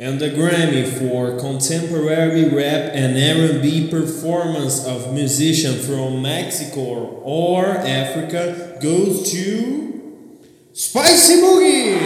and 0.00 0.18
the 0.18 0.30
Grammy 0.30 0.82
for 0.82 1.38
Contemporary 1.38 2.48
Rap 2.48 2.92
and 2.94 3.12
R&B 3.18 3.88
Performance 3.90 4.86
of 4.86 5.12
Musician 5.12 5.74
from 5.74 6.22
Mexico 6.22 7.20
or 7.22 7.66
Africa 7.66 8.78
goes 8.80 9.30
to 9.30 10.24
Spicy 10.72 11.34
Boogie. 11.42 12.00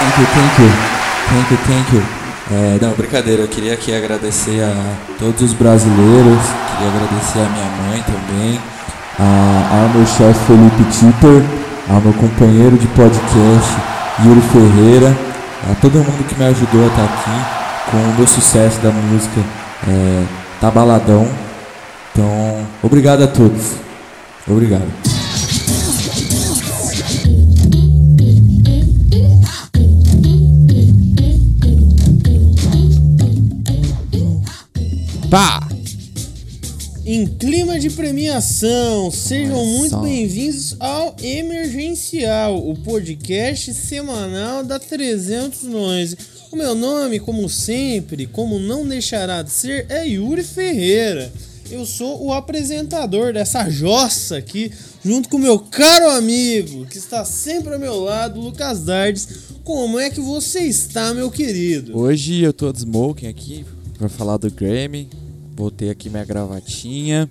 Thank 0.00 0.16
you, 0.16 0.26
thank 0.32 0.58
you, 0.58 0.70
thank 1.28 1.50
you, 1.50 1.56
thank 1.68 1.92
you. 1.92 2.02
É, 2.48 2.78
não, 2.80 2.92
brincadeira, 2.94 3.42
eu 3.42 3.48
queria 3.48 3.74
aqui 3.74 3.94
agradecer 3.94 4.62
a 4.62 5.18
todos 5.18 5.42
os 5.42 5.52
brasileiros, 5.52 6.40
queria 6.70 6.88
agradecer 6.94 7.40
a 7.40 7.48
minha 7.50 7.70
mãe 7.82 8.02
também, 8.04 8.60
a, 9.18 9.82
ao 9.82 9.88
meu 9.90 10.06
chefe 10.06 10.46
Felipe 10.46 10.84
Tipper, 10.92 11.42
ao 11.90 12.00
meu 12.00 12.12
companheiro 12.14 12.78
de 12.78 12.86
podcast 12.88 13.96
Yuri 14.24 14.40
Ferreira, 14.40 15.25
a 15.70 15.74
todo 15.80 15.98
mundo 15.98 16.26
que 16.28 16.34
me 16.36 16.44
ajudou 16.44 16.84
a 16.84 16.86
estar 16.86 17.04
aqui 17.04 17.90
com 17.90 17.96
o 17.96 18.14
meu 18.14 18.26
sucesso 18.26 18.80
da 18.80 18.90
música 18.90 19.40
é, 19.88 20.24
Tá 20.60 20.70
Baladão. 20.70 21.28
Então, 22.12 22.66
obrigado 22.82 23.24
a 23.24 23.26
todos. 23.26 23.72
Obrigado. 24.48 24.86
Pá! 35.30 35.65
Em 37.08 37.24
clima 37.24 37.78
de 37.78 37.88
premiação, 37.88 39.12
sejam 39.12 39.64
muito 39.64 39.96
bem-vindos 39.98 40.74
ao 40.80 41.14
Emergencial, 41.22 42.68
o 42.68 42.74
podcast 42.74 43.72
semanal 43.74 44.64
da 44.64 44.80
300 44.80 45.62
Noise. 45.62 46.18
O 46.50 46.56
meu 46.56 46.74
nome, 46.74 47.20
como 47.20 47.48
sempre, 47.48 48.26
como 48.26 48.58
não 48.58 48.84
deixará 48.84 49.40
de 49.40 49.52
ser, 49.52 49.86
é 49.88 50.04
Yuri 50.04 50.42
Ferreira. 50.42 51.32
Eu 51.70 51.86
sou 51.86 52.24
o 52.24 52.32
apresentador 52.32 53.32
dessa 53.32 53.70
jossa 53.70 54.38
aqui, 54.38 54.72
junto 55.04 55.28
com 55.28 55.38
meu 55.38 55.60
caro 55.60 56.10
amigo, 56.10 56.86
que 56.86 56.98
está 56.98 57.24
sempre 57.24 57.74
ao 57.74 57.78
meu 57.78 58.00
lado, 58.00 58.40
Lucas 58.40 58.82
Dardes. 58.82 59.28
Como 59.62 60.00
é 60.00 60.10
que 60.10 60.20
você 60.20 60.62
está, 60.62 61.14
meu 61.14 61.30
querido? 61.30 61.96
Hoje 61.96 62.42
eu 62.42 62.52
tô 62.52 62.72
de 62.72 62.80
smoking 62.80 63.28
aqui 63.28 63.64
para 63.96 64.08
falar 64.08 64.38
do 64.38 64.50
Grammy. 64.50 65.08
Botei 65.56 65.88
aqui 65.88 66.10
minha 66.10 66.24
gravatinha. 66.24 67.26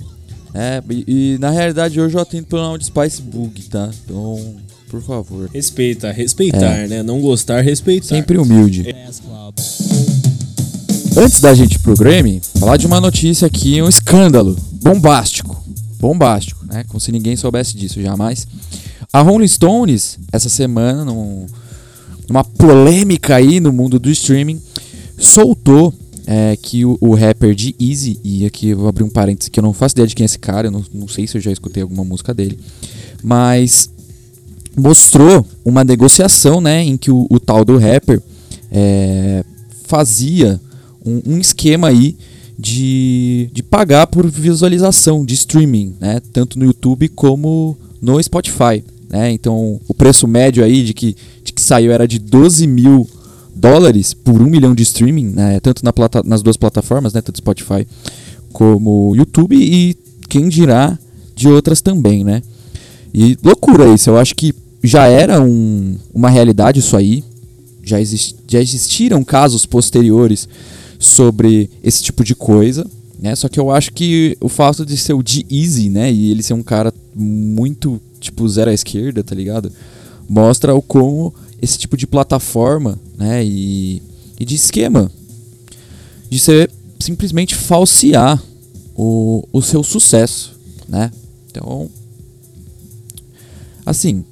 É, 0.52 0.82
e, 0.90 1.36
e 1.36 1.38
na 1.38 1.52
realidade 1.52 2.02
hoje 2.02 2.16
eu 2.16 2.22
atendo 2.22 2.48
pelo 2.48 2.64
nome 2.64 2.80
de 2.80 2.86
Spice 2.86 3.22
Bug, 3.22 3.62
tá? 3.64 3.92
Então, 4.04 4.56
por 4.90 5.00
favor. 5.02 5.48
Respeita, 5.54 6.12
respeitar, 6.12 6.80
é. 6.80 6.88
né? 6.88 7.04
Não 7.04 7.22
gostar, 7.22 7.62
respeitar. 7.62 8.08
Sempre 8.08 8.40
humilde. 8.40 8.84
Antes 11.16 11.40
da 11.40 11.54
gente 11.54 11.76
ir 11.76 11.80
pro 11.80 11.96
Grammy, 11.96 12.42
falar 12.60 12.78
de 12.78 12.88
uma 12.88 13.00
notícia 13.00 13.46
aqui, 13.46 13.80
um 13.80 13.88
escândalo 13.88 14.58
bombástico. 14.82 15.64
Bombástico, 16.00 16.66
né? 16.66 16.84
Como 16.88 17.00
se 17.00 17.12
ninguém 17.12 17.36
soubesse 17.36 17.78
disso 17.78 18.02
jamais. 18.02 18.48
A 19.14 19.22
Rolling 19.22 19.48
Stones, 19.48 20.18
essa 20.32 20.50
semana, 20.50 21.06
num, 21.06 21.46
numa 22.28 22.44
polêmica 22.44 23.36
aí 23.36 23.60
no 23.60 23.72
mundo 23.72 24.00
do 24.00 24.10
streaming, 24.10 24.60
soltou 25.18 25.94
é, 26.28 26.56
que 26.56 26.84
o, 26.86 26.98
o, 27.00 27.14
rapper 27.14 27.54
de 27.54 27.76
Easy, 27.80 28.20
e 28.24 28.46
aqui 28.46 28.70
eu 28.70 28.78
vou 28.78 28.88
abrir 28.88 29.04
um 29.04 29.10
parênteses 29.10 29.50
que 29.50 29.60
eu 29.60 29.64
não 29.64 29.74
faço 29.74 29.94
ideia 29.94 30.08
de 30.08 30.16
quem 30.16 30.24
é 30.24 30.26
esse 30.26 30.40
cara, 30.40 30.68
eu 30.68 30.72
não, 30.72 30.84
não 30.94 31.08
sei 31.08 31.28
se 31.28 31.38
eu 31.38 31.42
já 31.42 31.52
escutei 31.52 31.84
alguma 31.84 32.04
música 32.04 32.34
dele, 32.34 32.60
mas 33.24 33.90
mostrou 34.76 35.46
uma 35.64 35.84
negociação 35.84 36.60
né, 36.60 36.84
em 36.84 36.98
que 36.98 37.12
o, 37.12 37.28
o 37.30 37.40
tal 37.40 37.64
do 37.64 37.78
rapper 37.78 38.22
é, 38.72 39.44
fazia 39.86 40.60
um, 41.06 41.22
um, 41.34 41.38
esquema 41.40 41.88
aí 41.88 42.18
de, 42.58 43.50
de 43.54 43.64
pagar 43.64 44.08
por 44.08 44.30
visualização 44.30 45.24
de 45.24 45.34
streaming, 45.36 45.96
né, 46.00 46.20
tanto 46.34 46.58
no 46.58 46.66
YouTube 46.66 47.08
como 47.10 47.78
no 48.02 48.22
Spotify. 48.22 48.84
Né? 49.10 49.32
Então 49.32 49.80
o 49.88 49.94
preço 49.94 50.28
médio 50.28 50.64
aí 50.64 50.84
de 50.84 50.94
que, 50.94 51.16
de 51.44 51.54
que 51.54 51.62
saiu 51.62 51.92
era 51.92 52.08
de 52.08 52.20
12 52.20 52.68
mil 52.68 53.08
dólares 53.56 54.14
por 54.14 54.42
um 54.42 54.46
milhão 54.46 54.76
de 54.76 54.84
streaming, 54.84 55.28
né, 55.28 55.60
tanto 55.60 55.84
na 55.84 55.94
plata, 55.94 56.22
nas 56.24 56.42
duas 56.42 56.58
plataformas, 56.58 57.14
né, 57.14 57.22
tanto 57.22 57.38
Spotify 57.38 57.88
como 58.52 59.16
YouTube 59.16 59.56
e 59.56 59.96
quem 60.28 60.50
dirá 60.50 60.98
de 61.36 61.48
outras 61.48 61.82
também, 61.82 62.24
né? 62.24 62.42
E 63.14 63.38
loucura 63.44 63.88
isso, 63.94 64.10
eu 64.10 64.18
acho 64.18 64.36
que 64.36 64.54
já 64.84 65.08
era 65.08 65.42
um, 65.42 65.98
uma 66.14 66.30
realidade 66.30 66.80
isso 66.80 66.96
aí, 66.96 67.24
já, 67.84 68.00
exist, 68.00 68.36
já 68.48 68.60
existiram 68.60 69.24
casos 69.24 69.66
posteriores 69.66 70.48
sobre 71.00 71.70
esse 71.84 72.04
tipo 72.04 72.24
de 72.24 72.36
coisa, 72.36 72.86
né? 73.20 73.36
Só 73.36 73.48
que 73.48 73.60
eu 73.60 73.72
acho 73.72 73.92
que 73.94 74.38
o 74.42 74.50
fato 74.50 74.86
de 74.86 74.98
ser 74.98 75.14
o 75.14 75.24
D-Easy, 75.24 75.90
né, 75.90 76.12
e 76.12 76.32
ele 76.32 76.44
ser 76.44 76.54
um 76.54 76.64
cara 76.64 76.94
muito, 77.16 78.02
tipo, 78.20 78.48
zero 78.48 78.72
à 78.72 78.74
esquerda, 78.74 79.24
tá 79.24 79.36
ligado? 79.36 79.72
Mostra 80.28 80.74
o 80.74 80.82
como 80.82 81.34
esse 81.62 81.78
tipo 81.78 81.98
de 81.98 82.06
plataforma 82.06 83.00
né, 83.18 83.44
e, 83.44 84.02
e 84.40 84.46
de 84.46 84.56
esquema 84.56 85.12
de 86.30 86.40
ser 86.40 86.70
simplesmente 87.00 87.56
falsear 87.56 88.42
o, 88.96 89.48
o 89.52 89.62
seu 89.62 89.84
sucesso. 89.84 90.54
Né? 90.88 91.12
Então, 91.50 91.90
assim, 93.86 94.24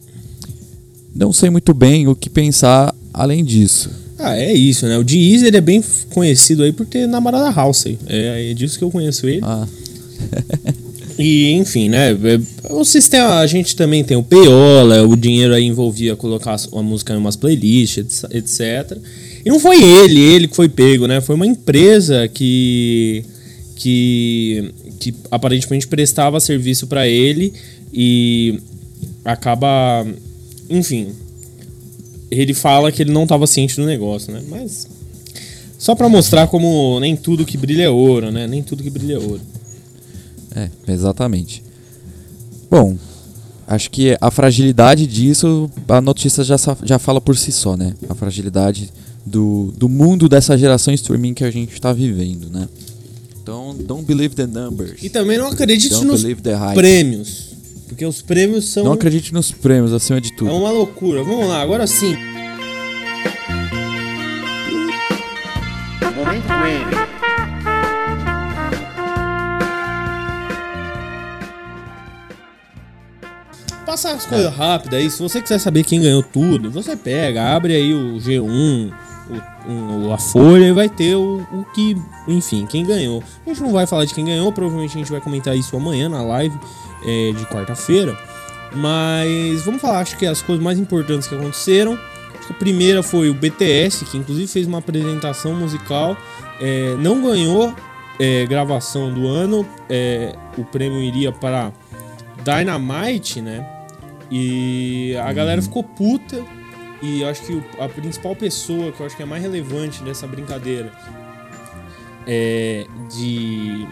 não 1.14 1.32
sei 1.32 1.50
muito 1.50 1.74
bem 1.74 2.08
o 2.08 2.16
que 2.16 2.30
pensar 2.30 2.94
além 3.14 3.44
disso. 3.44 3.90
Ah, 4.18 4.38
é 4.38 4.54
isso, 4.54 4.86
né? 4.88 4.98
O 4.98 5.04
Deezer 5.04 5.50
ele 5.50 5.58
é 5.58 5.62
bem 5.62 5.84
conhecido 6.12 6.64
aí 6.64 6.72
por 6.72 6.86
ter 6.86 7.08
namorada 7.08 7.50
Halsey. 7.50 8.00
É, 8.08 8.52
é 8.52 8.54
disso 8.54 8.78
que 8.78 8.84
eu 8.84 8.92
conheço 8.92 9.28
ele. 9.28 9.42
Ah. 9.44 9.68
E, 11.18 11.52
enfim, 11.52 11.90
né? 11.90 12.12
É, 12.12 12.74
o 12.74 12.84
sistema, 12.84 13.40
a 13.40 13.48
gente 13.48 13.76
também 13.76 14.04
tem 14.04 14.18
o 14.18 14.24
Peola, 14.24 15.04
o 15.04 15.16
dinheiro 15.16 15.54
aí 15.54 15.66
envolvia 15.66 16.16
colocar 16.16 16.56
a 16.56 16.82
música 16.82 17.14
em 17.14 17.18
umas 17.18 17.36
playlists, 17.36 18.24
etc. 18.32 18.98
E 19.46 19.50
não 19.50 19.60
foi 19.60 19.84
ele, 19.84 20.20
ele 20.20 20.48
que 20.48 20.56
foi 20.56 20.70
pego, 20.70 21.06
né? 21.06 21.22
Foi 21.22 21.36
uma 21.36 21.46
empresa 21.46 22.28
que 22.28 23.24
que, 23.76 24.72
que 25.00 25.14
aparentemente 25.30 25.88
prestava 25.88 26.40
serviço 26.40 26.88
para 26.88 27.08
ele 27.08 27.54
e 27.94 28.60
acaba, 29.26 30.06
enfim, 30.70 31.10
ele 32.32 32.54
fala 32.54 32.92
que 32.92 33.02
ele 33.02 33.12
não 33.12 33.24
estava 33.24 33.46
ciente 33.46 33.76
do 33.76 33.86
negócio, 33.86 34.32
né? 34.32 34.42
Mas 34.48 34.88
só 35.78 35.96
para 35.96 36.08
mostrar 36.08 36.48
como 36.48 36.98
nem 37.02 37.16
tudo 37.16 37.46
que 37.46 37.58
brilha 37.58 37.84
é 37.84 37.90
ouro, 37.90 38.32
né? 38.32 38.48
Nem 38.48 38.64
tudo 38.64 38.82
que 38.82 38.90
brilha 38.90 39.16
é 39.16 39.20
ouro. 39.20 39.42
É, 40.56 40.70
exatamente. 40.88 41.64
Bom, 42.70 42.98
acho 43.68 43.90
que 43.92 44.18
a 44.20 44.32
fragilidade 44.32 45.08
disso, 45.08 45.70
a 45.88 46.02
notícia 46.02 46.44
já, 46.44 46.56
já 46.84 47.00
fala 47.00 47.20
por 47.20 47.38
si 47.38 47.52
só, 47.52 47.76
né? 47.76 47.94
A 48.10 48.16
fragilidade 48.16 48.92
do, 49.26 49.74
do 49.78 49.88
mundo 49.88 50.28
dessa 50.28 50.58
geração 50.58 50.94
streaming 50.94 51.34
que 51.34 51.44
a 51.44 51.52
gente 51.52 51.74
está 51.74 51.94
vivendo, 51.94 52.50
né? 52.50 52.68
Então, 53.42 53.76
don't 53.78 54.06
believe 54.06 54.36
the 54.36 54.48
numbers. 54.48 55.04
E 55.04 55.10
também 55.10 55.38
não 55.38 55.48
acredite 55.48 55.90
don't 55.90 56.06
nos 56.06 56.24
prêmios. 56.74 57.54
Porque 57.88 58.06
os 58.06 58.22
prêmios 58.22 58.70
são. 58.70 58.86
Não 58.86 58.94
acredite 58.94 59.34
nos 59.34 59.52
prêmios, 59.52 59.94
acima 59.94 60.20
de 60.20 60.34
tudo. 60.36 60.50
É 60.50 60.54
uma 60.54 60.72
loucura. 60.72 61.24
Vamos 61.24 61.48
lá, 61.48 61.62
agora 61.62 61.86
sim. 61.86 62.16
Momento 66.16 66.48
prêmio. 66.48 67.13
Passar 73.94 74.14
as 74.14 74.26
coisas 74.26 74.52
é. 74.52 74.56
rápidas 74.56 75.00
aí. 75.00 75.10
Se 75.10 75.22
você 75.22 75.42
quiser 75.42 75.60
saber 75.60 75.84
quem 75.84 76.02
ganhou 76.02 76.24
tudo, 76.24 76.72
você 76.72 76.96
pega, 76.96 77.56
abre 77.56 77.76
aí 77.76 77.94
o 77.94 78.16
G1, 78.18 78.92
o, 79.68 79.72
um, 79.72 80.14
a 80.14 80.18
Folha 80.18 80.66
e 80.66 80.72
vai 80.72 80.90
ter 80.90 81.16
o, 81.16 81.46
o, 81.52 81.66
que, 81.74 81.96
enfim, 82.28 82.66
quem 82.66 82.84
ganhou. 82.84 83.24
A 83.46 83.50
gente 83.50 83.62
não 83.62 83.72
vai 83.72 83.86
falar 83.86 84.06
de 84.06 84.14
quem 84.14 84.26
ganhou, 84.26 84.52
provavelmente 84.52 84.96
a 84.96 85.00
gente 85.00 85.12
vai 85.12 85.22
comentar 85.22 85.56
isso 85.56 85.76
amanhã 85.76 86.10
na 86.10 86.24
live 86.24 86.58
é, 87.06 87.32
de 87.34 87.46
quarta-feira. 87.46 88.18
Mas 88.76 89.62
vamos 89.64 89.80
falar, 89.80 90.00
acho 90.00 90.18
que 90.18 90.26
as 90.26 90.42
coisas 90.42 90.64
mais 90.64 90.80
importantes 90.80 91.28
que 91.28 91.36
aconteceram. 91.36 91.98
a 92.50 92.54
primeira 92.54 93.04
foi 93.04 93.30
o 93.30 93.34
BTS, 93.36 94.06
que 94.06 94.18
inclusive 94.18 94.48
fez 94.48 94.66
uma 94.66 94.80
apresentação 94.80 95.54
musical, 95.54 96.18
é, 96.60 96.96
não 96.98 97.22
ganhou 97.22 97.72
é, 98.20 98.44
gravação 98.48 99.14
do 99.14 99.28
ano, 99.28 99.64
é, 99.88 100.36
o 100.58 100.64
prêmio 100.64 101.00
iria 101.00 101.32
para 101.32 101.72
Dynamite, 102.44 103.40
né? 103.40 103.73
E 104.32 105.16
a 105.24 105.32
galera 105.34 105.60
uhum. 105.60 105.66
ficou 105.66 105.84
puta. 105.84 106.44
E 107.02 107.22
eu 107.22 107.28
acho 107.28 107.42
que 107.42 107.62
a 107.80 107.90
principal 107.90 108.36
pessoa 108.36 108.92
que 108.92 109.00
eu 109.02 109.06
acho 109.06 109.16
que 109.16 109.24
é 109.24 109.26
mais 109.26 109.42
relevante 109.42 110.02
nessa 110.04 110.26
brincadeira 110.26 110.90
é, 112.26 112.86
de, 113.10 113.86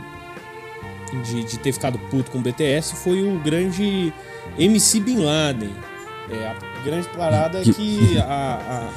de, 1.24 1.44
de, 1.44 1.60
ter 1.60 1.74
ficado 1.74 2.00
puto 2.10 2.32
com 2.32 2.38
o 2.38 2.42
BTS 2.42 2.96
foi 2.96 3.22
o 3.22 3.38
grande 3.40 4.14
MC 4.58 5.00
Bin 5.00 5.18
Laden. 5.18 5.72
É, 6.30 6.48
a 6.48 6.84
grande 6.84 7.08
parada 7.10 7.60
é 7.60 7.64
que 7.74 8.18
a, 8.18 8.24
a, 8.26 8.90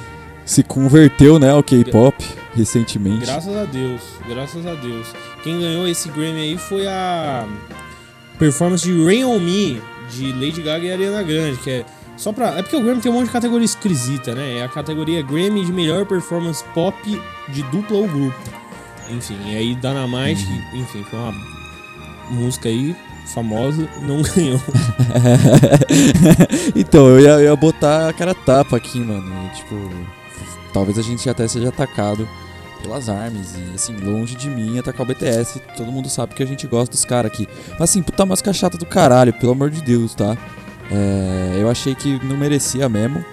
se 0.44 0.62
converteu, 0.62 1.38
né, 1.38 1.50
ao 1.50 1.62
K-pop 1.62 2.24
recentemente. 2.54 3.26
Graças 3.26 3.56
a 3.56 3.64
Deus, 3.64 4.00
graças 4.28 4.66
a 4.66 4.74
Deus. 4.74 5.08
Quem 5.42 5.60
ganhou 5.60 5.88
esse 5.88 6.08
Grammy 6.08 6.40
aí 6.40 6.58
foi 6.58 6.86
a 6.86 7.46
performance 8.38 8.84
de 8.84 9.04
Rain 9.04 9.24
On 9.24 9.40
Me, 9.40 9.82
de 10.10 10.32
Lady 10.32 10.62
Gaga 10.62 10.84
e 10.84 10.92
Ariana 10.92 11.22
Grande, 11.22 11.58
que 11.58 11.70
é 11.70 11.84
só 12.16 12.32
pra. 12.32 12.58
É 12.58 12.62
porque 12.62 12.76
o 12.76 12.82
Grammy 12.82 13.00
tem 13.00 13.10
um 13.10 13.16
monte 13.16 13.26
de 13.26 13.32
categoria 13.32 13.64
esquisita, 13.64 14.34
né? 14.34 14.58
É 14.58 14.64
a 14.64 14.68
categoria 14.68 15.22
Grammy 15.22 15.64
de 15.64 15.72
melhor 15.72 16.06
performance 16.06 16.64
pop 16.74 16.96
de 17.48 17.62
dupla 17.64 17.96
ou 17.98 18.08
grupo. 18.08 18.38
Enfim, 19.10 19.38
e 19.46 19.56
aí 19.56 19.74
Dynamite, 19.74 20.46
que, 20.46 20.78
enfim, 20.78 21.04
foi 21.04 21.18
uma 21.18 21.34
música 22.30 22.68
aí 22.68 22.96
famosa, 23.32 23.88
não 24.02 24.22
ganhou. 24.34 24.60
então, 26.74 27.08
eu 27.08 27.20
ia, 27.20 27.30
eu 27.30 27.44
ia 27.44 27.56
botar 27.56 28.08
a 28.08 28.12
cara 28.12 28.34
tapa 28.34 28.76
aqui, 28.76 29.00
mano. 29.00 29.32
e, 29.46 29.56
tipo, 29.56 29.74
talvez 30.72 30.98
a 30.98 31.02
gente 31.02 31.28
até 31.28 31.46
seja 31.48 31.68
atacado 31.68 32.28
pelas 32.84 33.08
armas 33.08 33.54
e 33.56 33.74
assim, 33.74 33.96
longe 33.96 34.36
de 34.36 34.48
mim 34.50 34.78
atacar 34.78 35.02
o 35.02 35.06
BTS. 35.06 35.60
Todo 35.76 35.90
mundo 35.90 36.08
sabe 36.08 36.34
que 36.34 36.42
a 36.42 36.46
gente 36.46 36.66
gosta 36.66 36.92
dos 36.92 37.04
caras 37.04 37.32
aqui. 37.32 37.48
Mas 37.72 37.90
assim, 37.90 38.02
puta 38.02 38.24
música 38.26 38.52
chata 38.52 38.76
do 38.76 38.86
caralho, 38.86 39.32
pelo 39.32 39.52
amor 39.52 39.70
de 39.70 39.80
Deus, 39.82 40.14
tá? 40.14 40.36
É, 40.90 41.56
eu 41.58 41.68
achei 41.70 41.94
que 41.94 42.22
não 42.24 42.36
merecia 42.36 42.88
mesmo. 42.88 43.24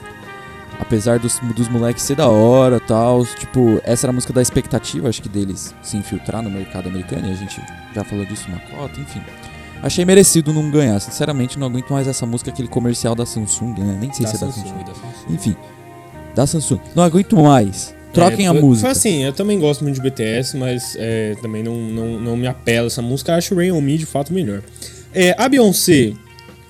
Apesar 0.80 1.20
dos, 1.20 1.38
dos 1.56 1.68
moleques 1.70 2.02
ser 2.02 2.16
da 2.16 2.28
hora 2.28 2.80
tal. 2.80 3.24
Tipo, 3.26 3.80
essa 3.84 4.06
era 4.08 4.12
a 4.12 4.16
música 4.16 4.34
da 4.34 4.42
expectativa, 4.42 5.10
acho 5.10 5.22
que 5.22 5.30
deles 5.30 5.76
se 5.84 5.96
infiltrar 5.98 6.42
no 6.42 6.50
mercado 6.50 6.88
americano. 6.90 7.28
E 7.28 7.32
a 7.32 7.36
gente 7.36 7.62
já 7.94 8.04
falou 8.04 8.26
disso 8.26 8.50
na 8.50 8.58
cota, 8.58 9.00
enfim. 9.00 9.22
Achei 9.84 10.06
merecido 10.06 10.54
não 10.54 10.72
ganhar. 10.72 11.00
Sinceramente, 11.00 11.60
não 11.60 11.68
aguento 11.68 11.92
mais 11.92 12.08
essa 12.08 12.26
música, 12.26 12.50
aquele 12.52 12.68
comercial 12.68 13.14
da 13.14 13.26
Samsung, 13.26 13.76
né? 13.80 13.98
Nem 14.00 14.12
sei 14.14 14.26
Da 14.26 14.32
se 14.32 14.38
é 14.38 14.40
da 14.48 14.52
Samsung, 14.52 14.70
Samsung. 14.70 14.84
da 14.86 14.94
Samsung. 14.96 15.34
Enfim, 15.34 15.56
da 16.34 16.48
Samsung. 16.48 16.80
Não 16.96 17.04
aguento 17.04 17.36
mais. 17.38 17.94
Troquem 18.14 18.46
É, 18.46 18.50
a 18.50 18.52
foi- 18.52 18.62
música. 18.62 18.88
Foi 18.88 18.92
assim, 18.92 19.24
eu 19.24 19.34
também 19.34 19.60
gosto 19.60 19.84
muito 19.84 19.96
de 19.96 20.02
BTS, 20.02 20.58
mas 20.58 20.96
é, 21.00 21.36
também 21.42 21.64
não, 21.64 21.76
não, 21.76 22.20
não 22.20 22.38
me 22.38 22.48
apela 22.48 22.88
essa 22.88 23.02
música. 23.02 23.32
Eu 23.32 23.36
acho 23.38 23.56
Rain 23.56 23.72
On 23.72 23.82
Me 23.82 23.98
de 23.98 24.06
fato 24.06 24.34
melhor. 24.34 24.62
É, 25.14 25.36
a 25.38 25.48
Beyoncé 25.48 26.14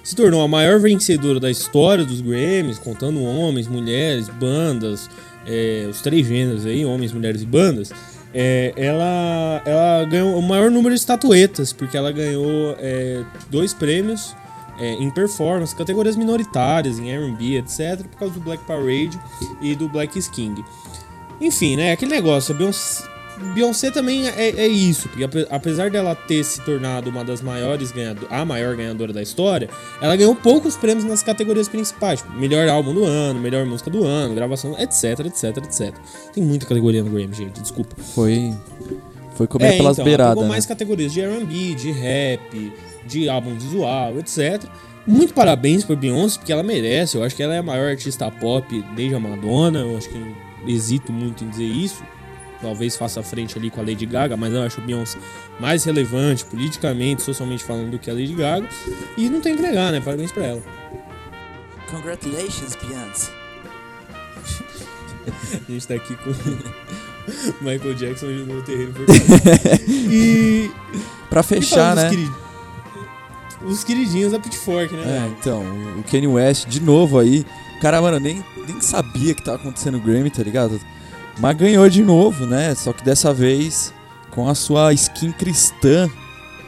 se 0.03 0.15
tornou 0.15 0.41
a 0.41 0.47
maior 0.47 0.79
vencedora 0.79 1.39
da 1.39 1.49
história 1.49 2.03
dos 2.05 2.21
Grammys, 2.21 2.77
contando 2.79 3.23
homens, 3.23 3.67
mulheres, 3.67 4.27
bandas, 4.29 5.09
é, 5.47 5.87
os 5.89 6.01
três 6.01 6.25
gêneros 6.27 6.65
aí, 6.65 6.85
homens, 6.85 7.11
mulheres 7.13 7.41
e 7.41 7.45
bandas. 7.45 7.91
É, 8.33 8.73
ela, 8.77 9.61
ela 9.65 10.05
ganhou 10.05 10.37
o 10.37 10.41
maior 10.41 10.71
número 10.71 10.95
de 10.95 11.01
estatuetas, 11.01 11.73
porque 11.73 11.97
ela 11.97 12.11
ganhou 12.11 12.75
é, 12.79 13.23
dois 13.49 13.73
prêmios 13.73 14.33
é, 14.79 14.93
em 14.93 15.09
performance, 15.11 15.75
categorias 15.75 16.15
minoritárias, 16.15 16.97
em 16.97 17.11
R&B, 17.11 17.57
etc, 17.57 18.05
por 18.09 18.17
causa 18.19 18.33
do 18.35 18.39
Black 18.39 18.63
Parade 18.65 19.19
e 19.61 19.75
do 19.75 19.89
Black 19.89 20.17
King. 20.31 20.63
Enfim, 21.41 21.75
né? 21.75 21.91
Aquele 21.91 22.11
negócio, 22.11 22.53
a 22.53 22.57
Beyoncé, 22.57 23.03
Beyoncé 23.55 23.89
também 23.89 24.27
é, 24.29 24.49
é 24.51 24.67
isso, 24.67 25.09
porque 25.09 25.23
ape- 25.23 25.47
apesar 25.49 25.89
dela 25.89 26.13
ter 26.13 26.43
se 26.43 26.61
tornado 26.61 27.09
uma 27.09 27.23
das 27.23 27.41
maiores 27.41 27.91
ganhadoras, 27.91 28.31
a 28.31 28.45
maior 28.45 28.75
ganhadora 28.75 29.11
da 29.11 29.21
história, 29.21 29.67
ela 29.99 30.15
ganhou 30.15 30.35
poucos 30.35 30.77
prêmios 30.77 31.03
nas 31.03 31.23
categorias 31.23 31.67
principais, 31.67 32.21
tipo, 32.21 32.31
melhor 32.33 32.69
álbum 32.69 32.93
do 32.93 33.03
ano, 33.03 33.39
melhor 33.39 33.65
música 33.65 33.89
do 33.89 34.03
ano, 34.05 34.35
gravação, 34.35 34.75
etc, 34.79 35.25
etc, 35.25 35.57
etc. 35.57 35.95
Tem 36.33 36.43
muita 36.43 36.67
categoria 36.67 37.03
no 37.03 37.09
Grammy, 37.09 37.33
gente, 37.33 37.59
desculpa. 37.61 37.95
Foi. 38.13 38.53
Foi 39.35 39.47
comer 39.47 39.77
pelas 39.77 39.97
então, 39.97 40.03
ela 40.03 40.03
beiradas. 40.03 40.33
pegou 40.33 40.43
né? 40.43 40.49
mais 40.49 40.65
categorias 40.67 41.11
de 41.11 41.21
R&B, 41.21 41.73
de 41.73 41.91
rap, 41.91 42.71
de 43.07 43.27
álbum 43.27 43.55
visual, 43.55 44.19
etc. 44.19 44.63
Muito 45.07 45.33
parabéns 45.33 45.83
pra 45.83 45.95
Beyoncé, 45.95 46.37
porque 46.37 46.51
ela 46.53 46.61
merece. 46.61 47.17
Eu 47.17 47.23
acho 47.23 47.35
que 47.35 47.41
ela 47.41 47.55
é 47.55 47.57
a 47.57 47.63
maior 47.63 47.89
artista 47.89 48.29
pop 48.29 48.85
desde 48.95 49.15
a 49.15 49.19
Madonna. 49.19 49.79
Eu 49.79 49.97
acho 49.97 50.07
que 50.09 50.35
hesito 50.67 51.11
muito 51.11 51.43
em 51.43 51.49
dizer 51.49 51.65
isso. 51.65 52.03
Talvez 52.61 52.95
faça 52.95 53.23
frente 53.23 53.57
ali 53.57 53.71
com 53.71 53.81
a 53.81 53.83
Lady 53.83 54.05
Gaga, 54.05 54.37
mas 54.37 54.53
eu 54.53 54.61
acho 54.61 54.79
a 54.79 54.83
Beyoncé 54.83 55.17
mais 55.59 55.83
relevante 55.83 56.45
politicamente, 56.45 57.23
socialmente 57.23 57.63
falando, 57.63 57.91
do 57.91 57.97
que 57.99 58.09
a 58.09 58.13
Lady 58.13 58.33
Gaga. 58.35 58.67
E 59.17 59.29
não 59.29 59.41
tem 59.41 59.55
que 59.55 59.61
negar, 59.63 59.91
né? 59.91 59.99
Parabéns 59.99 60.31
pra 60.31 60.45
ela. 60.45 60.61
Congratulations, 61.89 62.75
Beyoncé. 62.75 63.31
A 65.67 65.71
gente 65.71 65.87
tá 65.87 65.93
aqui 65.95 66.15
com 66.15 66.29
Michael 67.63 67.93
Jackson 67.95 68.27
ajudou 68.27 68.57
o 68.57 68.61
terreno 68.63 68.93
por 68.93 69.05
E 69.89 70.71
Pra 71.29 71.43
fechar, 71.43 71.95
né? 71.95 72.09
dos 72.09 72.15
queri- 72.17 72.31
Os 73.65 73.83
queridinhos 73.83 74.31
da 74.31 74.39
Pitchfork, 74.39 74.93
né? 74.95 75.03
É, 75.03 75.27
então, 75.39 75.61
o 75.99 76.03
Kanye 76.09 76.27
West 76.27 76.67
de 76.67 76.79
novo 76.81 77.19
aí. 77.19 77.45
Cara, 77.81 78.01
mano, 78.01 78.19
nem, 78.19 78.43
nem 78.67 78.81
sabia 78.81 79.33
que 79.33 79.43
tava 79.43 79.57
acontecendo 79.57 79.97
o 79.97 80.01
Grammy, 80.01 80.29
tá 80.29 80.43
ligado? 80.43 80.79
Mas 81.39 81.57
ganhou 81.57 81.89
de 81.89 82.03
novo, 82.03 82.45
né? 82.45 82.75
Só 82.75 82.93
que 82.93 83.03
dessa 83.03 83.33
vez 83.33 83.91
com 84.31 84.47
a 84.47 84.55
sua 84.55 84.93
skin 84.93 85.31
cristã, 85.31 86.09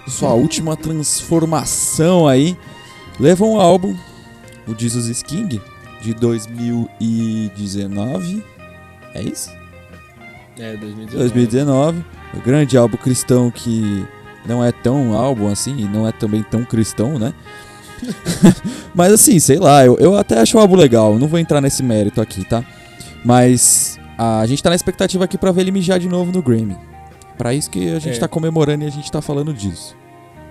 sua 0.08 0.34
última 0.36 0.76
transformação 0.76 2.28
aí. 2.28 2.58
Leva 3.20 3.46
um 3.46 3.60
álbum, 3.60 3.96
o 4.68 4.74
Jesus 4.78 5.08
is 5.08 5.22
King, 5.22 5.62
de 6.02 6.16
2019. 6.16 8.44
É 9.14 9.22
isso? 9.22 9.52
É, 10.58 10.76
2019. 10.76 11.18
2019. 11.18 12.04
O 12.34 12.42
grande 12.42 12.76
álbum 12.78 12.98
cristão 12.98 13.52
que 13.52 14.06
não 14.46 14.64
é 14.64 14.72
tão 14.72 15.14
álbum 15.14 15.48
assim 15.48 15.76
e 15.78 15.86
não 15.86 16.08
é 16.08 16.12
também 16.12 16.44
tão 16.44 16.64
cristão, 16.66 17.20
né? 17.20 17.34
Mas 18.94 19.14
assim, 19.14 19.40
sei 19.40 19.58
lá, 19.58 19.86
eu, 19.86 19.98
eu 20.00 20.18
até 20.18 20.40
acho 20.40 20.58
o 20.58 20.60
álbum 20.60 20.76
legal. 20.76 21.18
Não 21.18 21.28
vou 21.28 21.40
entrar 21.40 21.62
nesse 21.62 21.82
mérito 21.84 22.22
aqui, 22.22 22.44
tá? 22.46 22.64
Mas 23.24 24.00
a 24.18 24.46
gente 24.46 24.62
tá 24.62 24.70
na 24.70 24.76
expectativa 24.76 25.24
aqui 25.26 25.38
pra 25.38 25.52
ver 25.52 25.62
ele 25.62 25.72
mijar 25.72 26.00
de 26.00 26.08
novo 26.08 26.32
no 26.32 26.42
Grammy. 26.42 26.76
Pra 27.38 27.54
isso 27.54 27.70
que 27.70 27.94
a 27.96 28.00
gente 28.00 28.18
É. 28.18 28.20
tá 28.20 28.28
comemorando 28.28 28.84
e 28.84 28.88
a 28.88 28.92
gente 28.92 29.12
tá 29.12 29.22
falando 29.22 29.54
disso. 29.54 29.96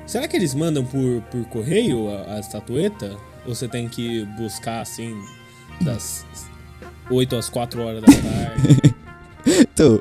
Será 0.07 0.27
que 0.27 0.37
eles 0.37 0.55
mandam 0.55 0.85
por, 0.85 1.23
por 1.31 1.45
correio 1.47 2.09
a, 2.11 2.35
a 2.37 2.41
estatueta? 2.41 3.17
Ou 3.47 3.55
você 3.55 3.69
tem 3.69 3.89
que 3.89 4.25
buscar 4.37 4.81
assim 4.81 5.17
das 5.81 6.27
8 7.11 7.37
às 7.37 7.49
4 7.49 7.81
horas 7.83 8.01
da 8.03 8.07
tarde? 8.09 8.95
Então, 9.45 10.01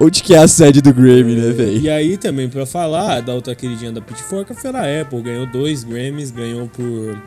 onde 0.00 0.22
que 0.22 0.34
é 0.34 0.38
a 0.38 0.48
sede 0.48 0.80
do 0.80 0.92
Grammy, 0.92 1.34
né, 1.36 1.52
velho? 1.52 1.78
e 1.78 1.88
aí 1.90 2.16
também 2.16 2.48
pra 2.48 2.66
falar 2.66 3.20
da 3.20 3.34
outra 3.34 3.54
queridinha 3.54 3.92
da 3.92 4.00
Pitchfork, 4.00 4.54
foi 4.54 4.70
a 4.70 5.02
Apple. 5.02 5.22
Ganhou 5.22 5.46
dois 5.46 5.84
Grammys, 5.84 6.30
ganhou 6.30 6.68
por 6.68 7.18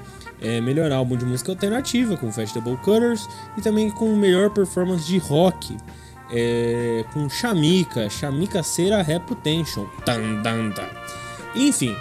é, 0.42 0.62
melhor 0.62 0.92
álbum 0.92 1.18
de 1.18 1.26
música 1.26 1.52
alternativa 1.52 2.16
com 2.18 2.30
Vegetable 2.30 2.78
Cutters 2.78 3.28
e 3.58 3.62
também 3.62 3.90
com 3.90 4.16
melhor 4.16 4.50
performance 4.52 5.06
de 5.06 5.18
rock. 5.18 5.76
é, 6.32 7.04
com 7.14 7.28
Shamika, 7.30 8.10
Shamika 8.10 8.62
Cera 8.64 9.02
Reputation. 9.02 9.88
Tan, 10.06 10.42
tan, 10.44 10.72
tan. 10.72 10.88
Enfim, 11.56 11.96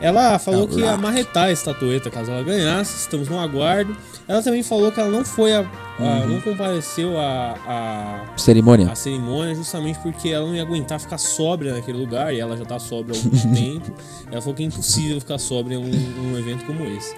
ela 0.00 0.38
falou 0.38 0.68
que 0.68 0.80
ia 0.80 0.96
marretar 0.96 1.44
a 1.44 1.52
estatueta 1.52 2.10
caso 2.10 2.30
ela 2.30 2.42
ganhasse. 2.42 2.96
Estamos 2.96 3.28
no 3.28 3.38
aguardo. 3.38 3.96
Ela 4.30 4.42
também 4.44 4.62
falou 4.62 4.92
que 4.92 5.00
ela 5.00 5.10
não 5.10 5.24
foi 5.24 5.52
a, 5.52 5.60
a- 5.98 6.24
não 6.26 6.40
compareceu 6.40 7.18
a- 7.18 7.56
a 7.66 8.38
Cerimônia. 8.38 8.88
a 8.88 8.94
cerimônia 8.94 9.56
justamente 9.56 9.98
porque 9.98 10.28
ela 10.28 10.46
não 10.46 10.54
ia 10.54 10.62
aguentar 10.62 11.00
ficar 11.00 11.18
sóbria 11.18 11.74
naquele 11.74 11.98
lugar 11.98 12.32
e 12.32 12.38
ela 12.38 12.56
já 12.56 12.64
tá 12.64 12.78
sóbria 12.78 13.18
há 13.18 13.24
algum 13.24 13.36
tempo. 13.54 13.90
Ela 14.30 14.40
falou 14.40 14.54
que 14.54 14.62
é 14.62 14.66
impossível 14.66 15.18
ficar 15.18 15.36
sóbria 15.38 15.74
em 15.74 15.78
um, 15.78 16.30
um 16.32 16.38
evento 16.38 16.64
como 16.64 16.84
esse. 16.86 17.12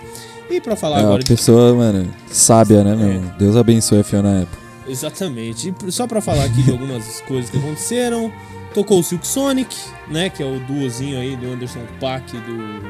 E 0.48 0.58
pra 0.58 0.74
falar 0.74 0.96
É 0.96 1.00
uma 1.00 1.08
agora 1.08 1.22
de 1.22 1.28
pessoa, 1.28 1.74
mano, 1.74 2.10
sábia, 2.28 2.82
né, 2.82 2.96
meu? 2.96 3.20
Deus 3.38 3.56
abençoe 3.56 4.00
a 4.00 4.04
Fiona 4.04 4.42
Apple. 4.44 4.58
Exatamente. 4.88 5.74
E 5.86 5.92
só 5.92 6.06
pra 6.06 6.22
falar 6.22 6.44
aqui 6.44 6.62
de 6.62 6.70
algumas 6.72 7.20
coisas 7.28 7.50
que 7.50 7.58
aconteceram, 7.58 8.32
tocou 8.72 9.00
o 9.00 9.02
Silk 9.02 9.26
Sonic, 9.26 9.76
né, 10.08 10.30
que 10.30 10.42
é 10.42 10.46
o 10.46 10.58
duozinho 10.60 11.18
aí 11.18 11.36
do 11.36 11.46
Anderson 11.52 11.80
Paak 12.00 12.34
e 12.34 12.40
do 12.40 12.82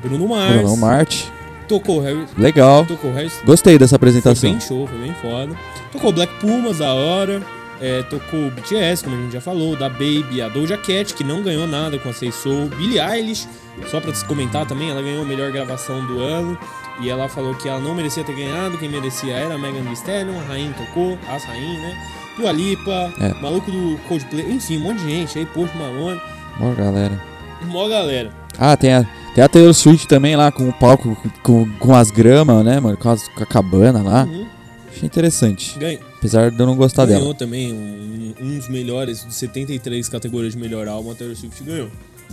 Bruno 0.00 0.28
Mars. 0.28 0.56
Bruno 0.62 0.76
Marte. 0.78 1.30
Tocou 1.68 1.98
o 1.98 2.00
Harry, 2.02 2.24
Legal. 2.38 2.84
tocou 2.86 3.12
Harry 3.12 3.30
Gostei 3.44 3.76
dessa 3.78 3.90
Foi 3.90 3.96
apresentação. 3.96 4.50
bem 4.50 4.60
show, 4.60 4.86
foi 4.86 4.98
bem 4.98 5.14
foda. 5.14 5.56
Tocou 5.92 6.12
Black 6.12 6.32
Pumas 6.40 6.78
da 6.78 6.92
hora. 6.94 7.42
É, 7.80 8.02
tocou 8.04 8.46
o 8.46 8.50
BTS, 8.50 9.04
como 9.04 9.16
a 9.16 9.20
gente 9.20 9.32
já 9.34 9.40
falou, 9.40 9.76
da 9.76 9.88
Baby, 9.90 10.40
a 10.40 10.48
Doja 10.48 10.78
Cat, 10.78 11.12
que 11.12 11.22
não 11.22 11.42
ganhou 11.42 11.66
nada 11.66 11.98
com 11.98 12.08
a 12.08 12.12
Say 12.12 12.32
Soul. 12.32 12.68
Billie 12.68 12.98
Eilish, 12.98 13.46
só 13.90 14.00
pra 14.00 14.14
se 14.14 14.24
comentar 14.24 14.64
também, 14.64 14.88
ela 14.90 15.02
ganhou 15.02 15.22
a 15.22 15.26
melhor 15.26 15.52
gravação 15.52 16.06
do 16.06 16.18
ano. 16.20 16.56
E 17.02 17.10
ela 17.10 17.28
falou 17.28 17.54
que 17.54 17.68
ela 17.68 17.78
não 17.78 17.94
merecia 17.94 18.24
ter 18.24 18.34
ganhado, 18.34 18.78
quem 18.78 18.88
merecia 18.88 19.34
era 19.34 19.56
a 19.56 19.58
Megan 19.58 19.82
Thee 19.84 19.92
Stallion, 19.92 20.38
a 20.40 20.44
Rain 20.48 20.72
tocou, 20.72 21.18
as 21.28 21.44
Rain, 21.44 21.76
né? 21.76 21.94
Dua 22.38 22.50
Lipa, 22.52 23.12
É. 23.20 23.34
maluco 23.42 23.70
do 23.70 23.98
Coldplay, 24.08 24.50
enfim, 24.52 24.78
um 24.78 24.80
monte 24.84 25.00
de 25.00 25.10
gente 25.10 25.38
aí, 25.38 25.44
Post 25.44 25.76
Malone, 25.76 26.18
Ó, 26.58 26.70
galera. 26.72 27.22
mó 27.66 27.86
galera. 27.88 28.30
Ah, 28.58 28.74
tem 28.74 28.94
a, 28.94 29.06
tem 29.36 29.44
a 29.44 29.48
Taylor 29.50 29.74
Swift 29.74 30.08
também 30.08 30.34
lá 30.34 30.50
com 30.50 30.66
o 30.66 30.72
palco 30.72 31.14
com, 31.42 31.70
com 31.72 31.94
as 31.94 32.10
gramas, 32.10 32.64
né, 32.64 32.80
mano? 32.80 32.96
Com, 32.96 33.10
as, 33.10 33.28
com 33.28 33.42
a 33.42 33.44
cabana 33.44 34.02
lá. 34.02 34.24
Uhum. 34.24 34.46
Achei 34.88 35.04
interessante. 35.04 35.78
Ganhou. 35.78 36.00
Apesar 36.16 36.50
de 36.50 36.58
eu 36.58 36.64
não 36.64 36.74
gostar 36.74 37.04
ganhou 37.04 37.20
dela. 37.20 37.34
também 37.34 37.70
um, 37.70 38.34
um 38.40 38.56
dos 38.56 38.66
melhores, 38.70 39.26
de 39.26 39.34
73 39.34 40.08
categorias 40.08 40.54
de 40.54 40.58
melhor 40.58 40.88
álbum, 40.88 41.10
a 41.10 41.14
Taylor 41.14 41.36
Swift 41.36 41.62
ganhou. 41.62 41.90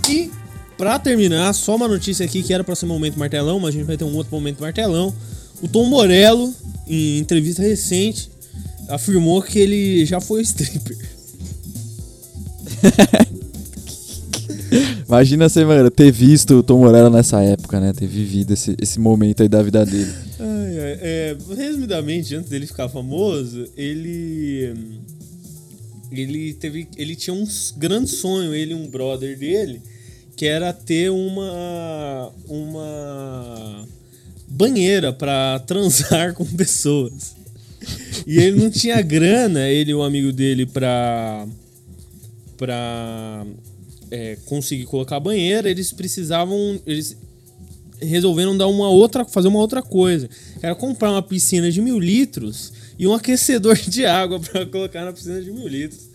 E, 0.07 0.31
pra 0.77 0.97
terminar, 0.97 1.51
só 1.51 1.75
uma 1.75 1.89
notícia 1.89 2.25
aqui 2.25 2.41
que 2.41 2.53
era 2.53 2.63
pra 2.63 2.73
ser 2.73 2.85
momento 2.85 3.19
martelão, 3.19 3.59
mas 3.59 3.75
a 3.75 3.77
gente 3.77 3.85
vai 3.85 3.97
ter 3.97 4.05
um 4.05 4.15
outro 4.15 4.33
momento 4.33 4.61
martelão. 4.61 5.13
O 5.61 5.67
Tom 5.67 5.87
Morello, 5.87 6.55
em 6.87 7.17
entrevista 7.17 7.61
recente, 7.61 8.31
afirmou 8.87 9.41
que 9.41 9.59
ele 9.59 10.05
já 10.05 10.21
foi 10.21 10.41
stripper. 10.43 10.97
Imagina 15.13 15.47
você, 15.47 15.63
mano, 15.63 15.91
ter 15.91 16.11
visto 16.11 16.55
o 16.55 16.63
Tom 16.63 16.79
Morello 16.79 17.07
nessa 17.07 17.39
época, 17.43 17.79
né? 17.79 17.93
Ter 17.93 18.07
vivido 18.07 18.51
esse, 18.51 18.75
esse 18.81 18.99
momento 18.99 19.43
aí 19.43 19.47
da 19.47 19.61
vida 19.61 19.85
dele. 19.85 20.11
Ai, 20.39 20.79
ai, 20.79 20.97
é, 21.01 21.37
resumidamente, 21.55 22.33
antes 22.35 22.49
dele 22.49 22.65
ficar 22.65 22.89
famoso, 22.89 23.67
ele. 23.77 24.73
Ele 26.11 26.55
teve. 26.55 26.87
Ele 26.97 27.15
tinha 27.15 27.31
um 27.31 27.45
grande 27.77 28.09
sonho, 28.09 28.55
ele 28.55 28.71
e 28.71 28.75
um 28.75 28.87
brother 28.87 29.37
dele, 29.37 29.83
que 30.35 30.47
era 30.47 30.73
ter 30.73 31.11
uma. 31.11 32.31
uma 32.49 33.85
banheira 34.47 35.13
pra 35.13 35.59
transar 35.59 36.33
com 36.33 36.43
pessoas. 36.43 37.35
E 38.25 38.39
ele 38.39 38.63
não 38.63 38.71
tinha 38.71 38.99
grana, 39.03 39.69
ele 39.69 39.91
e 39.91 39.93
o 39.93 40.01
amigo 40.01 40.31
dele, 40.31 40.65
pra. 40.65 41.45
pra 42.57 43.45
é, 44.13 44.37
conseguir 44.45 44.85
colocar 44.85 45.19
banheira, 45.19 45.67
eles 45.67 45.91
precisavam. 45.91 46.79
Eles 46.85 47.17
resolveram 47.99 48.55
dar 48.55 48.67
uma 48.67 48.87
outra. 48.87 49.25
fazer 49.25 49.47
uma 49.47 49.57
outra 49.57 49.81
coisa. 49.81 50.29
Era 50.61 50.75
comprar 50.75 51.09
uma 51.09 51.23
piscina 51.23 51.71
de 51.71 51.81
mil 51.81 51.99
litros 51.99 52.71
e 52.99 53.07
um 53.07 53.13
aquecedor 53.13 53.75
de 53.75 54.05
água 54.05 54.39
para 54.39 54.67
colocar 54.67 55.03
na 55.03 55.11
piscina 55.11 55.41
de 55.41 55.51
mil 55.51 55.67
litros. 55.67 56.13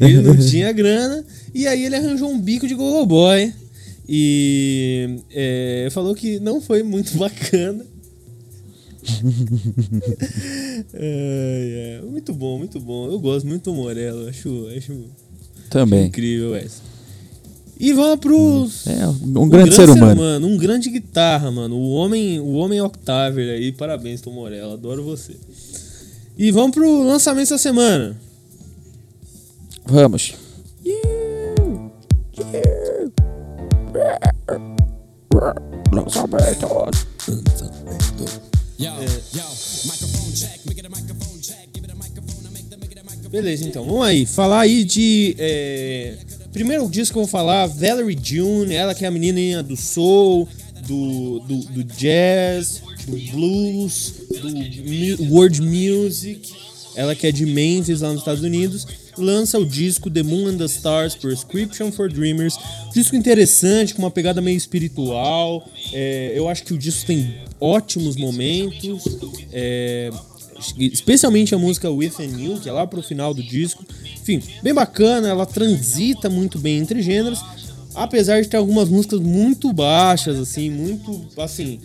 Ele 0.00 0.20
não 0.20 0.36
tinha 0.36 0.70
grana, 0.70 1.24
e 1.54 1.66
aí 1.66 1.84
ele 1.84 1.96
arranjou 1.96 2.30
um 2.30 2.38
bico 2.38 2.68
de 2.68 2.74
gogo 2.74 3.06
boy. 3.06 3.52
E 4.06 5.18
é, 5.30 5.88
falou 5.90 6.14
que 6.14 6.38
não 6.38 6.60
foi 6.60 6.82
muito 6.82 7.16
bacana. 7.18 7.86
é, 10.92 12.00
é, 12.02 12.06
muito 12.06 12.34
bom, 12.34 12.58
muito 12.58 12.78
bom. 12.78 13.10
Eu 13.10 13.18
gosto 13.18 13.46
muito 13.46 13.64
do 13.64 13.74
Morello, 13.74 14.28
acho, 14.28 14.68
acho, 14.76 15.04
Também. 15.70 16.00
acho 16.00 16.08
incrível 16.08 16.54
essa. 16.54 16.97
E 17.80 17.92
vamos 17.92 18.18
pros. 18.18 18.86
É, 18.88 19.06
um 19.06 19.48
grande 19.48 19.74
ser 19.74 19.88
humano. 19.88 20.46
Um 20.46 20.56
grande 20.56 20.90
guitarra, 20.90 21.50
mano. 21.50 21.76
O 21.76 21.90
homem, 21.92 22.40
o 22.40 22.54
homem 22.54 22.80
Octaver 22.80 23.54
aí. 23.54 23.70
Parabéns, 23.70 24.20
Tom 24.20 24.32
Morello. 24.32 24.72
Adoro 24.72 25.04
você. 25.04 25.36
E 26.36 26.50
vamos 26.50 26.72
pro 26.72 27.02
lançamento 27.04 27.50
da 27.50 27.58
semana. 27.58 28.16
Vamos. 29.86 30.34
Beleza, 43.30 43.68
então. 43.68 43.84
Vamos 43.84 44.06
aí. 44.06 44.26
Falar 44.26 44.60
aí 44.60 44.84
de. 44.84 45.36
é, 45.38 46.18
Primeiro 46.58 46.88
disco 46.88 47.12
que 47.12 47.18
eu 47.20 47.22
vou 47.22 47.30
falar, 47.30 47.68
Valerie 47.68 48.18
June. 48.20 48.74
Ela 48.74 48.92
que 48.92 49.04
é 49.04 49.08
a 49.08 49.12
menininha 49.12 49.62
do 49.62 49.76
soul, 49.76 50.48
do, 50.88 51.38
do, 51.38 51.56
do 51.66 51.84
jazz, 51.84 52.82
do 53.06 53.16
blues, 53.30 54.14
do 54.28 55.32
world 55.32 55.62
music. 55.62 56.52
Ela 56.96 57.14
que 57.14 57.28
é 57.28 57.30
de 57.30 57.46
Memphis, 57.46 58.00
lá 58.00 58.08
nos 58.08 58.22
Estados 58.22 58.42
Unidos. 58.42 58.88
Lança 59.16 59.56
o 59.56 59.64
disco 59.64 60.10
The 60.10 60.24
Moon 60.24 60.48
and 60.48 60.56
the 60.56 60.64
Stars 60.64 61.14
Prescription 61.14 61.92
for 61.92 62.12
Dreamers. 62.12 62.58
Disco 62.92 63.14
interessante, 63.14 63.94
com 63.94 64.02
uma 64.02 64.10
pegada 64.10 64.40
meio 64.40 64.56
espiritual. 64.56 65.64
É, 65.92 66.32
eu 66.34 66.48
acho 66.48 66.64
que 66.64 66.74
o 66.74 66.78
disco 66.78 67.06
tem 67.06 67.36
ótimos 67.60 68.16
momentos. 68.16 69.04
É, 69.52 70.10
especialmente 70.76 71.54
a 71.54 71.58
música 71.58 71.88
With 71.88 72.14
You, 72.18 72.58
que 72.60 72.68
é 72.68 72.72
lá 72.72 72.84
pro 72.84 73.00
final 73.00 73.32
do 73.32 73.44
disco. 73.44 73.84
Enfim, 74.28 74.42
bem 74.62 74.74
bacana, 74.74 75.26
ela 75.26 75.46
transita 75.46 76.28
muito 76.28 76.58
bem 76.58 76.78
entre 76.78 77.00
gêneros, 77.00 77.40
apesar 77.94 78.42
de 78.42 78.48
ter 78.48 78.58
algumas 78.58 78.90
músicas 78.90 79.20
muito 79.20 79.72
baixas, 79.72 80.38
assim, 80.38 80.68
muito, 80.68 81.26
assim, 81.38 81.80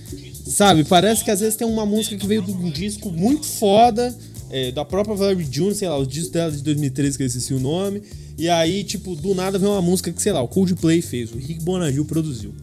sabe? 0.45 0.83
Parece 0.83 1.23
que 1.23 1.31
às 1.31 1.39
vezes 1.39 1.55
tem 1.55 1.65
uma 1.65 1.85
música 1.85 2.17
que 2.17 2.27
veio 2.27 2.41
de 2.41 2.51
um 2.51 2.69
disco 2.69 3.09
muito 3.09 3.45
foda, 3.45 4.13
é, 4.49 4.73
da 4.73 4.83
própria 4.83 5.15
Valerie 5.15 5.47
June, 5.49 5.73
sei 5.73 5.87
lá, 5.87 5.97
os 5.97 6.05
discos 6.05 6.31
dela 6.31 6.51
de 6.51 6.61
2013, 6.61 7.15
que 7.15 7.23
eu 7.23 7.27
esqueci 7.27 7.53
o 7.53 7.61
nome, 7.61 8.01
e 8.37 8.49
aí, 8.49 8.83
tipo, 8.83 9.15
do 9.15 9.33
nada 9.33 9.57
vem 9.57 9.69
uma 9.69 9.81
música 9.81 10.11
que, 10.11 10.21
sei 10.21 10.33
lá, 10.33 10.41
o 10.41 10.47
Coldplay 10.49 11.01
fez, 11.01 11.31
o 11.31 11.37
Rick 11.37 11.63
Bonadil 11.63 12.03
produziu. 12.03 12.53